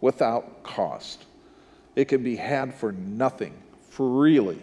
[0.00, 1.26] without cost.
[1.94, 3.54] It can be had for nothing,
[3.90, 4.58] freely.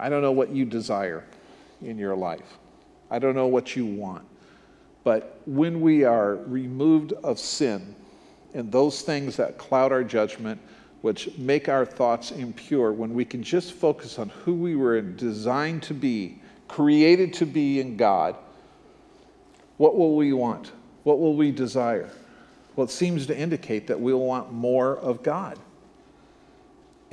[0.00, 1.22] I don't know what you desire
[1.80, 2.58] in your life.
[3.08, 4.26] I don't know what you want.
[5.06, 7.94] But when we are removed of sin
[8.54, 10.60] and those things that cloud our judgment,
[11.00, 15.84] which make our thoughts impure, when we can just focus on who we were designed
[15.84, 18.34] to be, created to be in God,
[19.76, 20.72] what will we want?
[21.04, 22.10] What will we desire?
[22.74, 25.56] Well, it seems to indicate that we'll want more of God.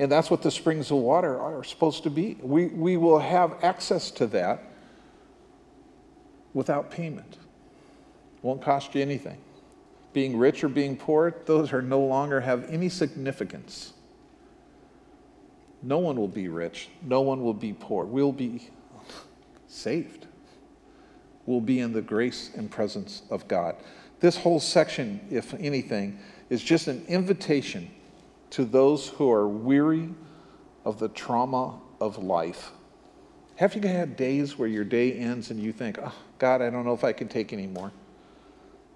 [0.00, 2.38] And that's what the springs of water are supposed to be.
[2.42, 4.64] We, we will have access to that
[6.54, 7.38] without payment.
[8.44, 9.38] Won't cost you anything.
[10.12, 13.94] Being rich or being poor, those are no longer have any significance.
[15.82, 16.90] No one will be rich.
[17.00, 18.04] No one will be poor.
[18.04, 18.68] We'll be
[19.66, 20.26] saved.
[21.46, 23.76] We'll be in the grace and presence of God.
[24.20, 26.18] This whole section, if anything,
[26.50, 27.90] is just an invitation
[28.50, 30.10] to those who are weary
[30.84, 32.72] of the trauma of life.
[33.56, 36.84] Have you had days where your day ends and you think, oh, God, I don't
[36.84, 37.90] know if I can take anymore?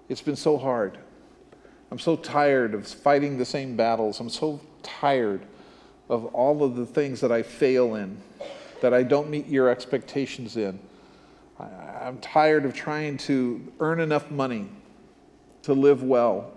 [0.09, 0.97] It's been so hard.
[1.91, 4.19] I'm so tired of fighting the same battles.
[4.19, 5.41] I'm so tired
[6.09, 8.17] of all of the things that I fail in,
[8.81, 10.79] that I don't meet your expectations in.
[11.59, 14.69] I'm tired of trying to earn enough money
[15.63, 16.53] to live well,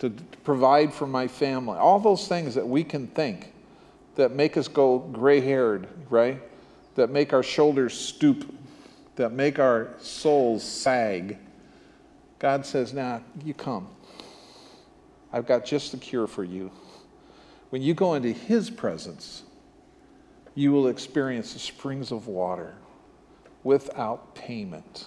[0.00, 0.10] to
[0.44, 1.78] provide for my family.
[1.78, 3.52] All those things that we can think
[4.16, 6.42] that make us go gray haired, right?
[6.96, 8.52] That make our shoulders stoop,
[9.16, 11.38] that make our souls sag.
[12.42, 13.86] God says, Now, nah, you come.
[15.32, 16.72] I've got just the cure for you.
[17.70, 19.44] When you go into His presence,
[20.56, 22.74] you will experience the springs of water
[23.62, 25.06] without payment.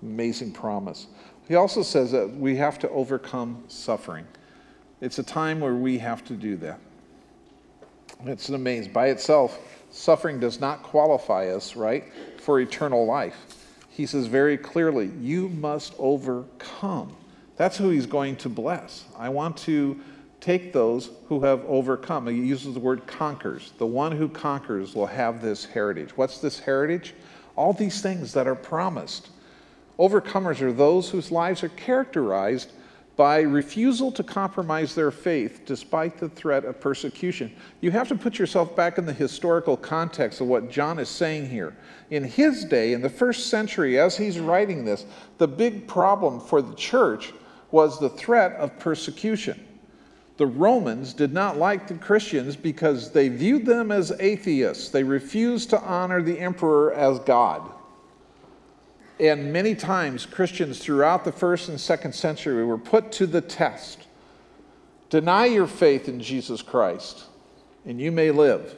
[0.00, 1.08] Amazing promise.
[1.48, 4.24] He also says that we have to overcome suffering.
[5.00, 6.78] It's a time where we have to do that.
[8.26, 8.92] It's an amazing.
[8.92, 9.58] By itself,
[9.90, 12.04] suffering does not qualify us, right,
[12.38, 13.57] for eternal life.
[13.98, 17.16] He says very clearly, you must overcome.
[17.56, 19.04] That's who he's going to bless.
[19.18, 19.98] I want to
[20.40, 22.28] take those who have overcome.
[22.28, 23.72] He uses the word conquers.
[23.76, 26.16] The one who conquers will have this heritage.
[26.16, 27.12] What's this heritage?
[27.56, 29.30] All these things that are promised.
[29.98, 32.70] Overcomers are those whose lives are characterized
[33.18, 37.52] by refusal to compromise their faith despite the threat of persecution.
[37.80, 41.50] You have to put yourself back in the historical context of what John is saying
[41.50, 41.76] here.
[42.10, 45.04] In his day, in the first century, as he's writing this,
[45.38, 47.32] the big problem for the church
[47.72, 49.66] was the threat of persecution.
[50.36, 54.90] The Romans did not like the Christians because they viewed them as atheists.
[54.90, 57.68] They refused to honor the emperor as God.
[59.20, 64.06] And many times, Christians throughout the first and second century were put to the test.
[65.10, 67.24] Deny your faith in Jesus Christ,
[67.84, 68.74] and you may live.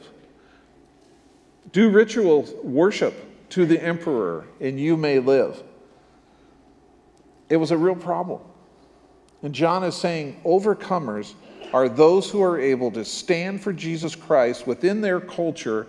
[1.71, 3.13] Do ritual worship
[3.51, 5.61] to the emperor, and you may live.
[7.49, 8.41] It was a real problem.
[9.43, 11.33] And John is saying overcomers
[11.73, 15.87] are those who are able to stand for Jesus Christ within their culture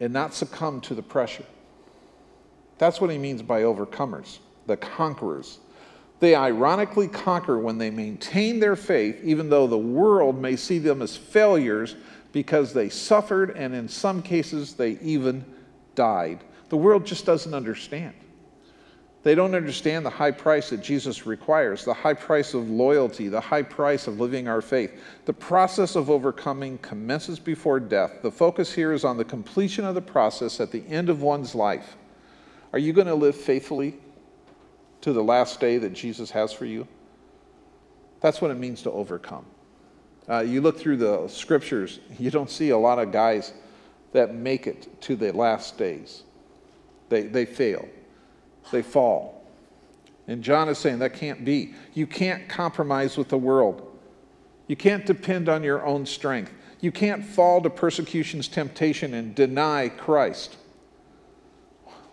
[0.00, 1.44] and not succumb to the pressure.
[2.80, 5.58] That's what he means by overcomers, the conquerors.
[6.18, 11.02] They ironically conquer when they maintain their faith, even though the world may see them
[11.02, 11.94] as failures
[12.32, 15.44] because they suffered and in some cases they even
[15.94, 16.40] died.
[16.70, 18.14] The world just doesn't understand.
[19.24, 23.42] They don't understand the high price that Jesus requires, the high price of loyalty, the
[23.42, 24.98] high price of living our faith.
[25.26, 28.22] The process of overcoming commences before death.
[28.22, 31.54] The focus here is on the completion of the process at the end of one's
[31.54, 31.98] life.
[32.72, 33.96] Are you going to live faithfully
[35.00, 36.86] to the last day that Jesus has for you?
[38.20, 39.44] That's what it means to overcome.
[40.28, 43.52] Uh, you look through the scriptures, you don't see a lot of guys
[44.12, 46.22] that make it to the last days.
[47.08, 47.88] They, they fail,
[48.70, 49.44] they fall.
[50.28, 51.74] And John is saying that can't be.
[51.94, 53.98] You can't compromise with the world.
[54.68, 56.52] You can't depend on your own strength.
[56.80, 60.56] You can't fall to persecution's temptation and deny Christ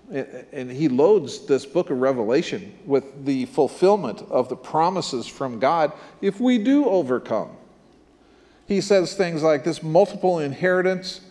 [0.09, 5.91] and he loads this book of Revelation with the fulfillment of the promises from God
[6.21, 7.51] if we do overcome.
[8.67, 11.21] He says things like this multiple inheritance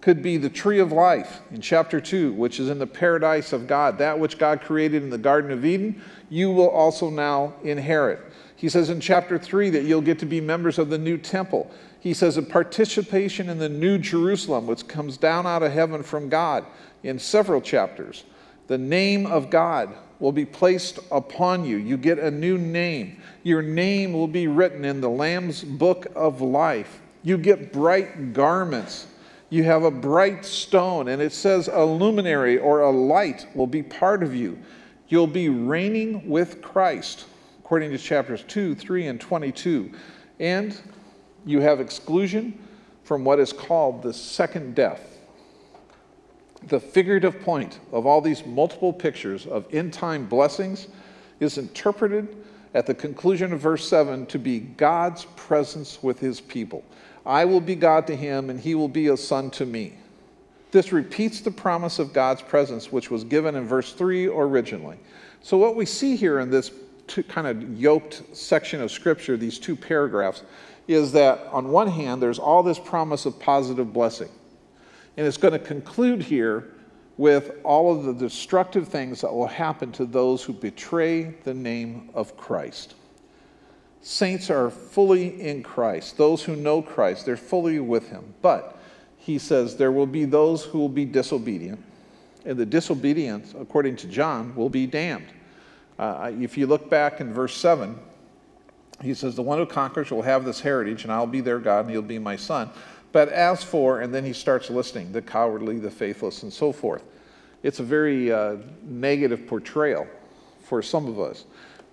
[0.00, 3.66] could be the tree of life in chapter 2, which is in the paradise of
[3.66, 3.98] God.
[3.98, 8.20] That which God created in the Garden of Eden, you will also now inherit.
[8.56, 11.70] He says in chapter 3 that you'll get to be members of the new temple.
[11.98, 16.28] He says a participation in the new Jerusalem, which comes down out of heaven from
[16.28, 16.64] God
[17.02, 18.24] in several chapters.
[18.66, 21.76] The name of God will be placed upon you.
[21.76, 23.20] You get a new name.
[23.42, 27.00] Your name will be written in the Lamb's book of life.
[27.22, 29.06] You get bright garments.
[29.48, 33.82] You have a bright stone, and it says a luminary or a light will be
[33.82, 34.58] part of you.
[35.08, 37.24] You'll be reigning with Christ,
[37.58, 39.90] according to chapters 2, 3, and 22.
[40.38, 40.80] And
[41.44, 42.56] you have exclusion
[43.02, 45.09] from what is called the second death
[46.68, 50.88] the figurative point of all these multiple pictures of end time blessings
[51.40, 52.36] is interpreted
[52.74, 56.84] at the conclusion of verse 7 to be God's presence with his people.
[57.26, 59.94] I will be God to him, and he will be a son to me.
[60.70, 64.98] This repeats the promise of God's presence, which was given in verse 3 originally.
[65.42, 66.70] So, what we see here in this
[67.28, 70.42] kind of yoked section of Scripture, these two paragraphs,
[70.86, 74.28] is that on one hand, there's all this promise of positive blessing.
[75.16, 76.72] And it's going to conclude here
[77.16, 82.10] with all of the destructive things that will happen to those who betray the name
[82.14, 82.94] of Christ.
[84.02, 86.16] Saints are fully in Christ.
[86.16, 88.34] Those who know Christ, they're fully with Him.
[88.40, 88.78] But
[89.18, 91.82] he says there will be those who will be disobedient,
[92.46, 95.28] and the disobedient, according to John, will be damned.
[95.98, 97.98] Uh, if you look back in verse 7,
[99.02, 101.80] he says, The one who conquers will have this heritage, and I'll be their God,
[101.80, 102.70] and he'll be my son.
[103.12, 107.02] But as for, and then he starts listing the cowardly, the faithless, and so forth.
[107.62, 110.06] It's a very uh, negative portrayal
[110.62, 111.44] for some of us.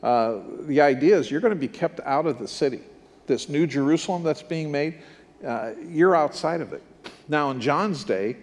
[0.04, 2.82] Uh, the idea is you're going to be kept out of the city.
[3.26, 5.00] This new Jerusalem that's being made,
[5.46, 6.84] uh, you're outside of it.
[7.28, 8.38] Now, in John's day,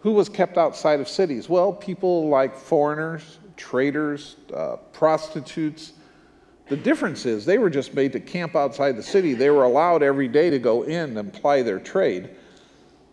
[0.00, 1.48] who was kept outside of cities?
[1.48, 5.92] Well, people like foreigners, traders, uh, prostitutes,
[6.68, 9.34] the difference is they were just made to camp outside the city.
[9.34, 12.30] They were allowed every day to go in and ply their trade.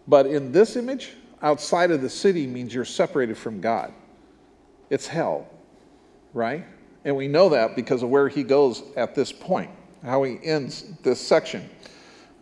[0.08, 3.94] But in this image, outside of the city means you're separated from God.
[4.90, 5.48] It's hell,
[6.34, 6.66] right?
[7.06, 9.72] And we know that because of where he goes at this point.
[10.04, 11.68] how he ends this section.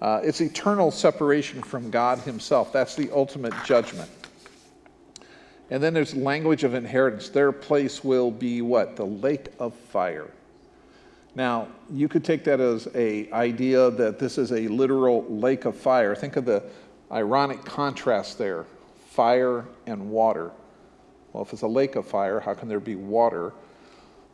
[0.01, 2.73] Uh, it's eternal separation from God Himself.
[2.73, 4.09] That's the ultimate judgment.
[5.69, 7.29] And then there's language of inheritance.
[7.29, 8.97] Their place will be what?
[8.97, 10.29] The lake of fire.
[11.35, 15.75] Now, you could take that as a idea that this is a literal lake of
[15.75, 16.13] fire.
[16.15, 16.63] Think of the
[17.11, 18.65] ironic contrast there,
[19.09, 20.51] fire and water.
[21.31, 23.53] Well, if it's a lake of fire, how can there be water?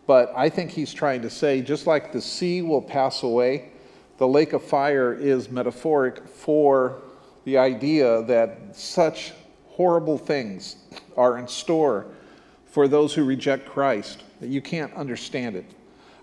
[0.08, 3.70] But I think he's trying to say just like the sea will pass away,
[4.18, 7.02] the lake of fire is metaphoric for
[7.46, 9.32] the idea that such
[9.68, 10.76] horrible things
[11.16, 12.08] are in store
[12.66, 15.66] for those who reject Christ that you can't understand it.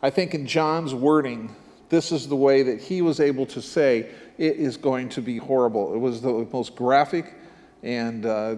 [0.03, 1.55] I think in John's wording,
[1.89, 5.39] this is the way that he was able to say it is going to be
[5.39, 5.95] horrible.
[5.95, 7.35] It was the most graphic
[7.83, 8.57] and uh,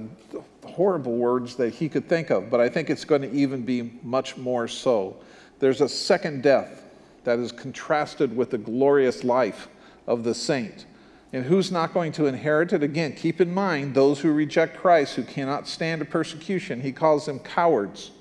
[0.64, 3.92] horrible words that he could think of, but I think it's going to even be
[4.02, 5.16] much more so.
[5.58, 6.84] There's a second death
[7.24, 9.68] that is contrasted with the glorious life
[10.06, 10.86] of the saint.
[11.32, 12.82] And who's not going to inherit it?
[12.82, 17.26] Again, keep in mind those who reject Christ, who cannot stand a persecution, he calls
[17.26, 18.12] them cowards,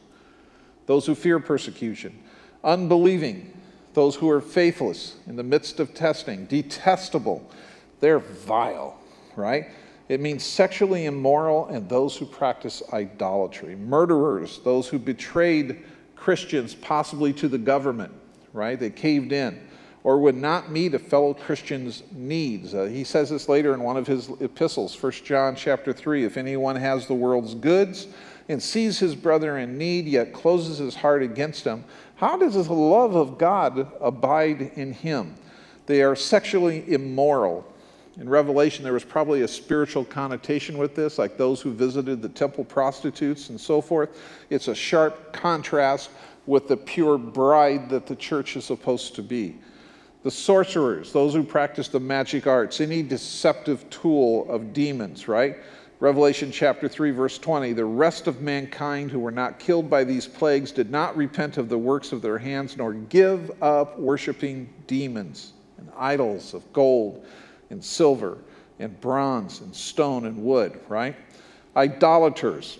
[0.88, 2.20] those who fear persecution,
[2.64, 3.54] unbelieving,
[3.94, 7.50] those who are faithless in the midst of testing, detestable,
[8.00, 9.00] they're vile,
[9.36, 9.68] right?
[10.10, 15.84] It means sexually immoral and those who practice idolatry, murderers, those who betrayed
[16.16, 18.14] Christians, possibly to the government,
[18.54, 18.80] right?
[18.80, 19.68] They caved in
[20.08, 22.74] or would not meet a fellow Christian's needs.
[22.74, 26.24] Uh, he says this later in one of his epistles, 1 John chapter 3.
[26.24, 28.08] If anyone has the world's goods
[28.48, 31.84] and sees his brother in need, yet closes his heart against him,
[32.18, 35.36] how does the love of God abide in him?
[35.86, 37.66] They are sexually immoral.
[38.20, 42.30] In Revelation, there was probably a spiritual connotation with this, like those who visited the
[42.30, 44.20] temple prostitutes and so forth.
[44.50, 46.10] It's a sharp contrast
[46.48, 49.56] with the pure bride that the church is supposed to be.
[50.24, 55.58] The sorcerers, those who practice the magic arts, any deceptive tool of demons, right?
[56.00, 60.28] Revelation chapter 3, verse 20 the rest of mankind who were not killed by these
[60.28, 65.54] plagues did not repent of the works of their hands, nor give up worshiping demons
[65.80, 67.26] and idols of gold
[67.72, 68.38] and silver
[68.78, 71.16] and bronze and stone and wood, right?
[71.76, 72.78] Idolaters,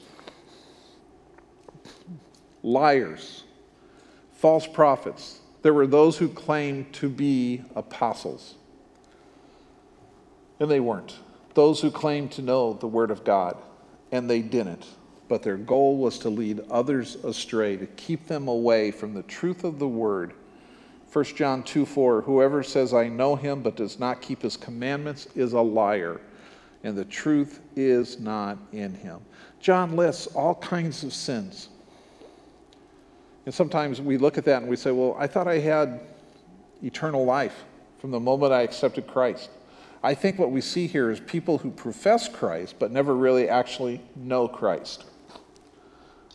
[2.62, 3.46] liars,
[4.34, 5.40] false prophets.
[5.64, 8.54] There were those who claimed to be apostles,
[10.60, 11.18] and they weren't.
[11.58, 13.58] Those who claimed to know the Word of God,
[14.12, 14.86] and they didn't.
[15.28, 19.64] But their goal was to lead others astray, to keep them away from the truth
[19.64, 20.34] of the Word.
[21.12, 25.28] 1 John 2 4 Whoever says, I know him, but does not keep his commandments
[25.34, 26.22] is a liar,
[26.84, 29.22] and the truth is not in him.
[29.60, 31.70] John lists all kinds of sins
[33.48, 36.02] and sometimes we look at that and we say, well, I thought I had
[36.84, 37.64] eternal life
[37.98, 39.50] from the moment I accepted Christ.
[40.08, 44.00] I think what we see here is people who profess Christ but never really actually
[44.16, 45.04] know Christ.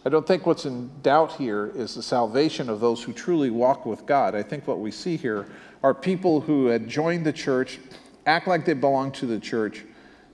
[0.05, 3.87] I don't think what's in doubt here is the salvation of those who truly walk
[3.87, 4.35] with God.
[4.35, 5.47] I think what we see here
[5.83, 7.79] are people who had joined the church,
[8.27, 9.87] act like they belong to the church,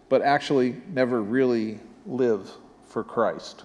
[0.09, 2.51] but actually never really live
[2.89, 3.63] for Christ.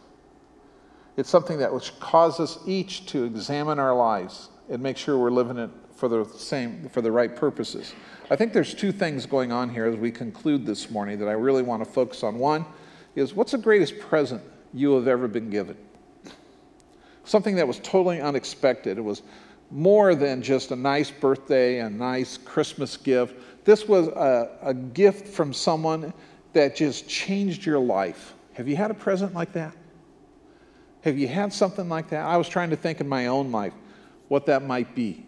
[1.18, 5.32] It's something that which causes us each to examine our lives and make sure we're
[5.32, 5.72] living it
[6.04, 7.94] for the same for the right purposes.
[8.30, 11.32] I think there's two things going on here as we conclude this morning that I
[11.32, 12.38] really want to focus on.
[12.38, 12.66] One
[13.16, 14.42] is what's the greatest present
[14.74, 15.78] you have ever been given?
[17.24, 18.98] Something that was totally unexpected.
[18.98, 19.22] It was
[19.72, 23.64] more than just a nice birthday, a nice Christmas gift.
[23.64, 26.14] This was a, a gift from someone
[26.52, 28.34] that just changed your life.
[28.56, 29.74] Have you had a present like that?
[31.00, 32.26] Have you had something like that?
[32.26, 33.74] I was trying to think in my own life
[34.28, 35.28] what that might be.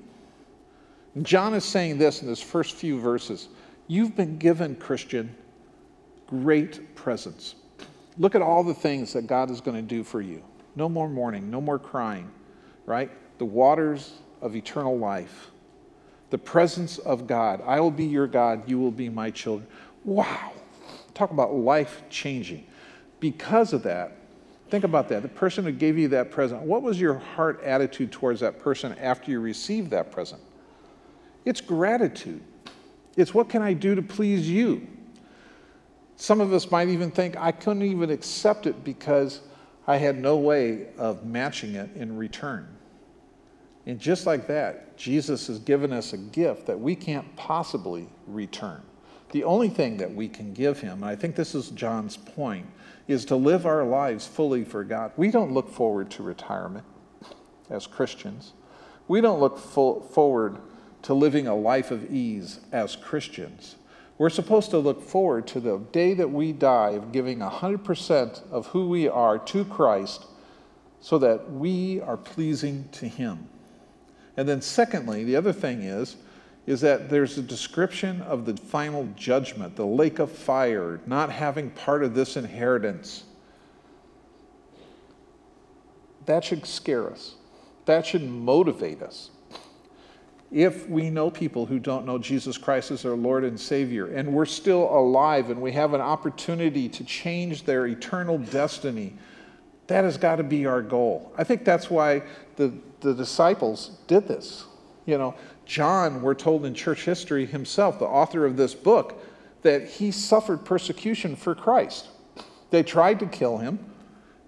[1.21, 3.49] John is saying this in his first few verses
[3.87, 5.35] You've been given, Christian,
[6.27, 7.55] great presents.
[8.17, 10.41] Look at all the things that God is going to do for you.
[10.75, 12.31] No more mourning, no more crying,
[12.85, 13.11] right?
[13.37, 15.51] The waters of eternal life,
[16.29, 17.61] the presence of God.
[17.65, 19.67] I will be your God, you will be my children.
[20.03, 20.53] Wow.
[21.13, 22.65] Talk about life changing.
[23.19, 24.17] Because of that,
[24.69, 25.21] Think about that.
[25.21, 28.93] The person who gave you that present, what was your heart attitude towards that person
[28.97, 30.41] after you received that present?
[31.45, 32.41] It's gratitude.
[33.15, 34.87] It's what can I do to please you?
[36.17, 39.41] Some of us might even think I couldn't even accept it because
[39.87, 42.67] I had no way of matching it in return.
[43.85, 48.81] And just like that, Jesus has given us a gift that we can't possibly return.
[49.31, 52.65] The only thing that we can give him, and I think this is John's point,
[53.07, 55.11] is to live our lives fully for God.
[55.17, 56.85] We don't look forward to retirement
[57.69, 58.53] as Christians.
[59.07, 60.57] We don't look full, forward
[61.05, 63.75] to living a life of ease as Christians.
[64.17, 68.65] We're supposed to look forward to the day that we die of giving 100% of
[68.67, 70.25] who we are to Christ
[71.01, 73.47] so that we are pleasing to Him.
[74.35, 76.15] And then, secondly, the other thing is,
[76.65, 81.69] is that there's a description of the final judgment, the lake of fire, not having
[81.69, 83.25] part of this inheritance.
[86.25, 87.35] That should scare us.
[87.85, 89.29] That should motivate us.
[90.51, 94.31] If we know people who don't know Jesus Christ as their Lord and Savior, and
[94.31, 99.15] we're still alive and we have an opportunity to change their eternal destiny,
[99.87, 101.33] that has got to be our goal.
[101.37, 102.23] I think that's why
[102.55, 104.65] the, the disciples did this.
[105.05, 105.35] You know,
[105.65, 109.23] John, we're told in church history himself, the author of this book,
[109.61, 112.07] that he suffered persecution for Christ.
[112.69, 113.79] They tried to kill him.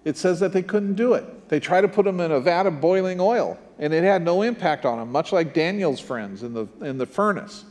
[0.04, 1.48] It says that they couldn't do it.
[1.48, 4.42] They tried to put him in a vat of boiling oil, and it had no
[4.42, 7.64] impact on him, much like Daniel's friends in the, in the furnace.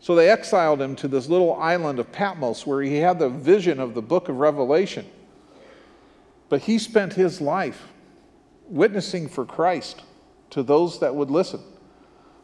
[0.00, 3.78] So they exiled him to this little island of Patmos where he had the vision
[3.78, 5.06] of the book of Revelation.
[6.48, 7.88] But he spent his life
[8.66, 10.02] witnessing for Christ
[10.50, 11.60] to those that would listen.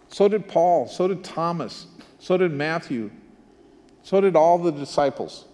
[0.09, 1.87] So did Paul, so did Thomas,
[2.19, 3.11] so did Matthew,
[4.03, 5.47] so did all the disciples.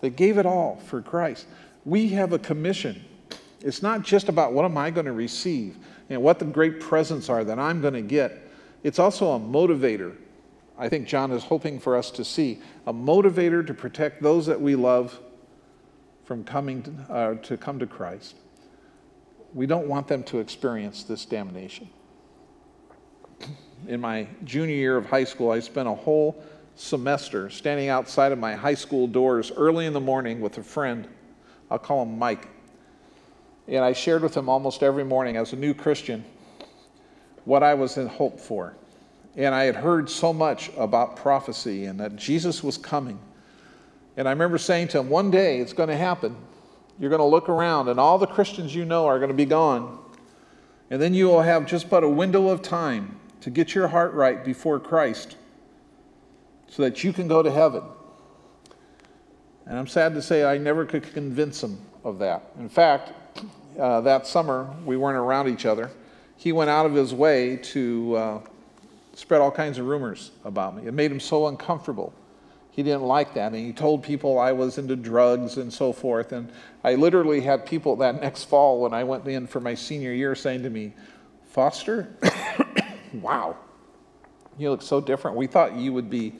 [0.00, 1.46] They gave it all for Christ.
[1.84, 3.04] We have a commission.
[3.60, 5.76] It's not just about what am I going to receive
[6.08, 8.48] and what the great presents are that I'm going to get.
[8.82, 10.16] It's also a motivator.
[10.78, 14.60] I think John is hoping for us to see a motivator to protect those that
[14.60, 15.18] we love
[16.24, 18.36] from coming to, uh, to come to Christ.
[19.54, 21.88] We don't want them to experience this damnation
[23.86, 26.42] in my junior year of high school, I spent a whole
[26.74, 31.06] semester standing outside of my high school doors early in the morning with a friend.
[31.70, 32.48] I'll call him Mike.
[33.68, 36.24] And I shared with him almost every morning as a new Christian
[37.44, 38.74] what I was in hope for.
[39.36, 43.18] And I had heard so much about prophecy and that Jesus was coming.
[44.16, 46.36] And I remember saying to him, One day it's going to happen.
[46.98, 49.44] You're going to look around, and all the Christians you know are going to be
[49.44, 49.98] gone.
[50.90, 54.14] And then you will have just but a window of time to get your heart
[54.14, 55.36] right before Christ
[56.66, 57.82] so that you can go to heaven.
[59.66, 62.42] And I'm sad to say I never could convince him of that.
[62.58, 63.12] In fact,
[63.78, 65.90] uh, that summer we weren't around each other.
[66.36, 68.40] He went out of his way to uh,
[69.14, 70.86] spread all kinds of rumors about me.
[70.86, 72.12] It made him so uncomfortable.
[72.70, 73.52] He didn't like that.
[73.52, 76.30] And he told people I was into drugs and so forth.
[76.30, 76.52] And
[76.84, 80.36] I literally had people that next fall when I went in for my senior year
[80.36, 80.92] saying to me,
[81.46, 82.14] Foster,
[83.14, 83.56] wow,
[84.58, 85.36] you look so different.
[85.36, 86.34] We thought you would be,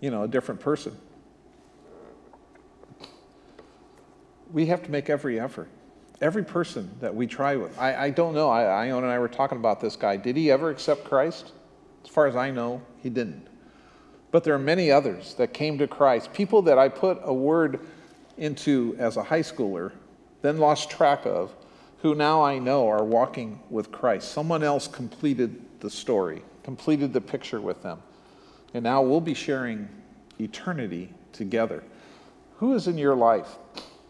[0.00, 0.96] you know, a different person.
[4.52, 5.68] We have to make every effort.
[6.20, 7.78] Every person that we try with.
[7.78, 8.48] I, I don't know.
[8.48, 10.16] I, Ione and I were talking about this guy.
[10.16, 11.52] Did he ever accept Christ?
[12.04, 13.46] As far as I know, he didn't.
[14.30, 16.32] But there are many others that came to Christ.
[16.32, 17.80] People that I put a word
[18.36, 19.92] into as a high schooler,
[20.42, 21.54] then lost track of,
[21.98, 24.30] who now I know are walking with Christ.
[24.32, 28.02] Someone else completed the story, completed the picture with them.
[28.74, 29.88] And now we'll be sharing
[30.40, 31.82] eternity together.
[32.58, 33.56] Who is in your life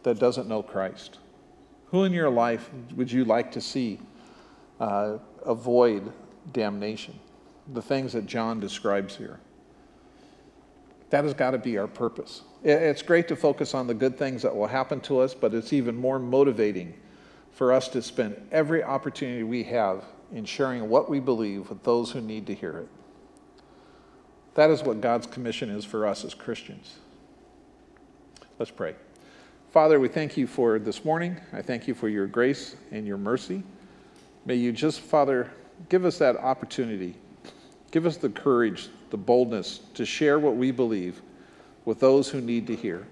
[0.03, 1.19] that doesn't know Christ?
[1.91, 4.01] Who in your life would you like to see
[4.79, 6.13] uh, avoid
[6.53, 7.19] damnation?
[7.73, 9.41] The things that John describes here.
[11.11, 12.43] That has got to be our purpose.
[12.63, 15.73] It's great to focus on the good things that will happen to us, but it's
[15.73, 16.95] even more motivating
[17.53, 22.11] for us to spend every opportunity we have in sharing what we believe with those
[22.11, 22.89] who need to hear it.
[24.55, 26.97] That is what God's commission is for us as Christians.
[28.59, 28.97] Let's pray.
[29.79, 31.41] Father, we thank you for this morning.
[31.53, 33.63] I thank you for your grace and your mercy.
[34.45, 35.53] May you just, Father,
[35.89, 37.15] give us that opportunity.
[37.93, 41.23] Give us the courage, the boldness to share what we believe
[41.85, 43.07] with those who need to hear.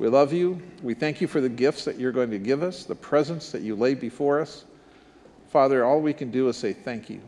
[0.00, 0.60] We love you.
[0.82, 3.62] We thank you for the gifts that you're going to give us, the presents that
[3.62, 4.64] you lay before us.
[5.50, 7.20] Father, all we can do is say thank you.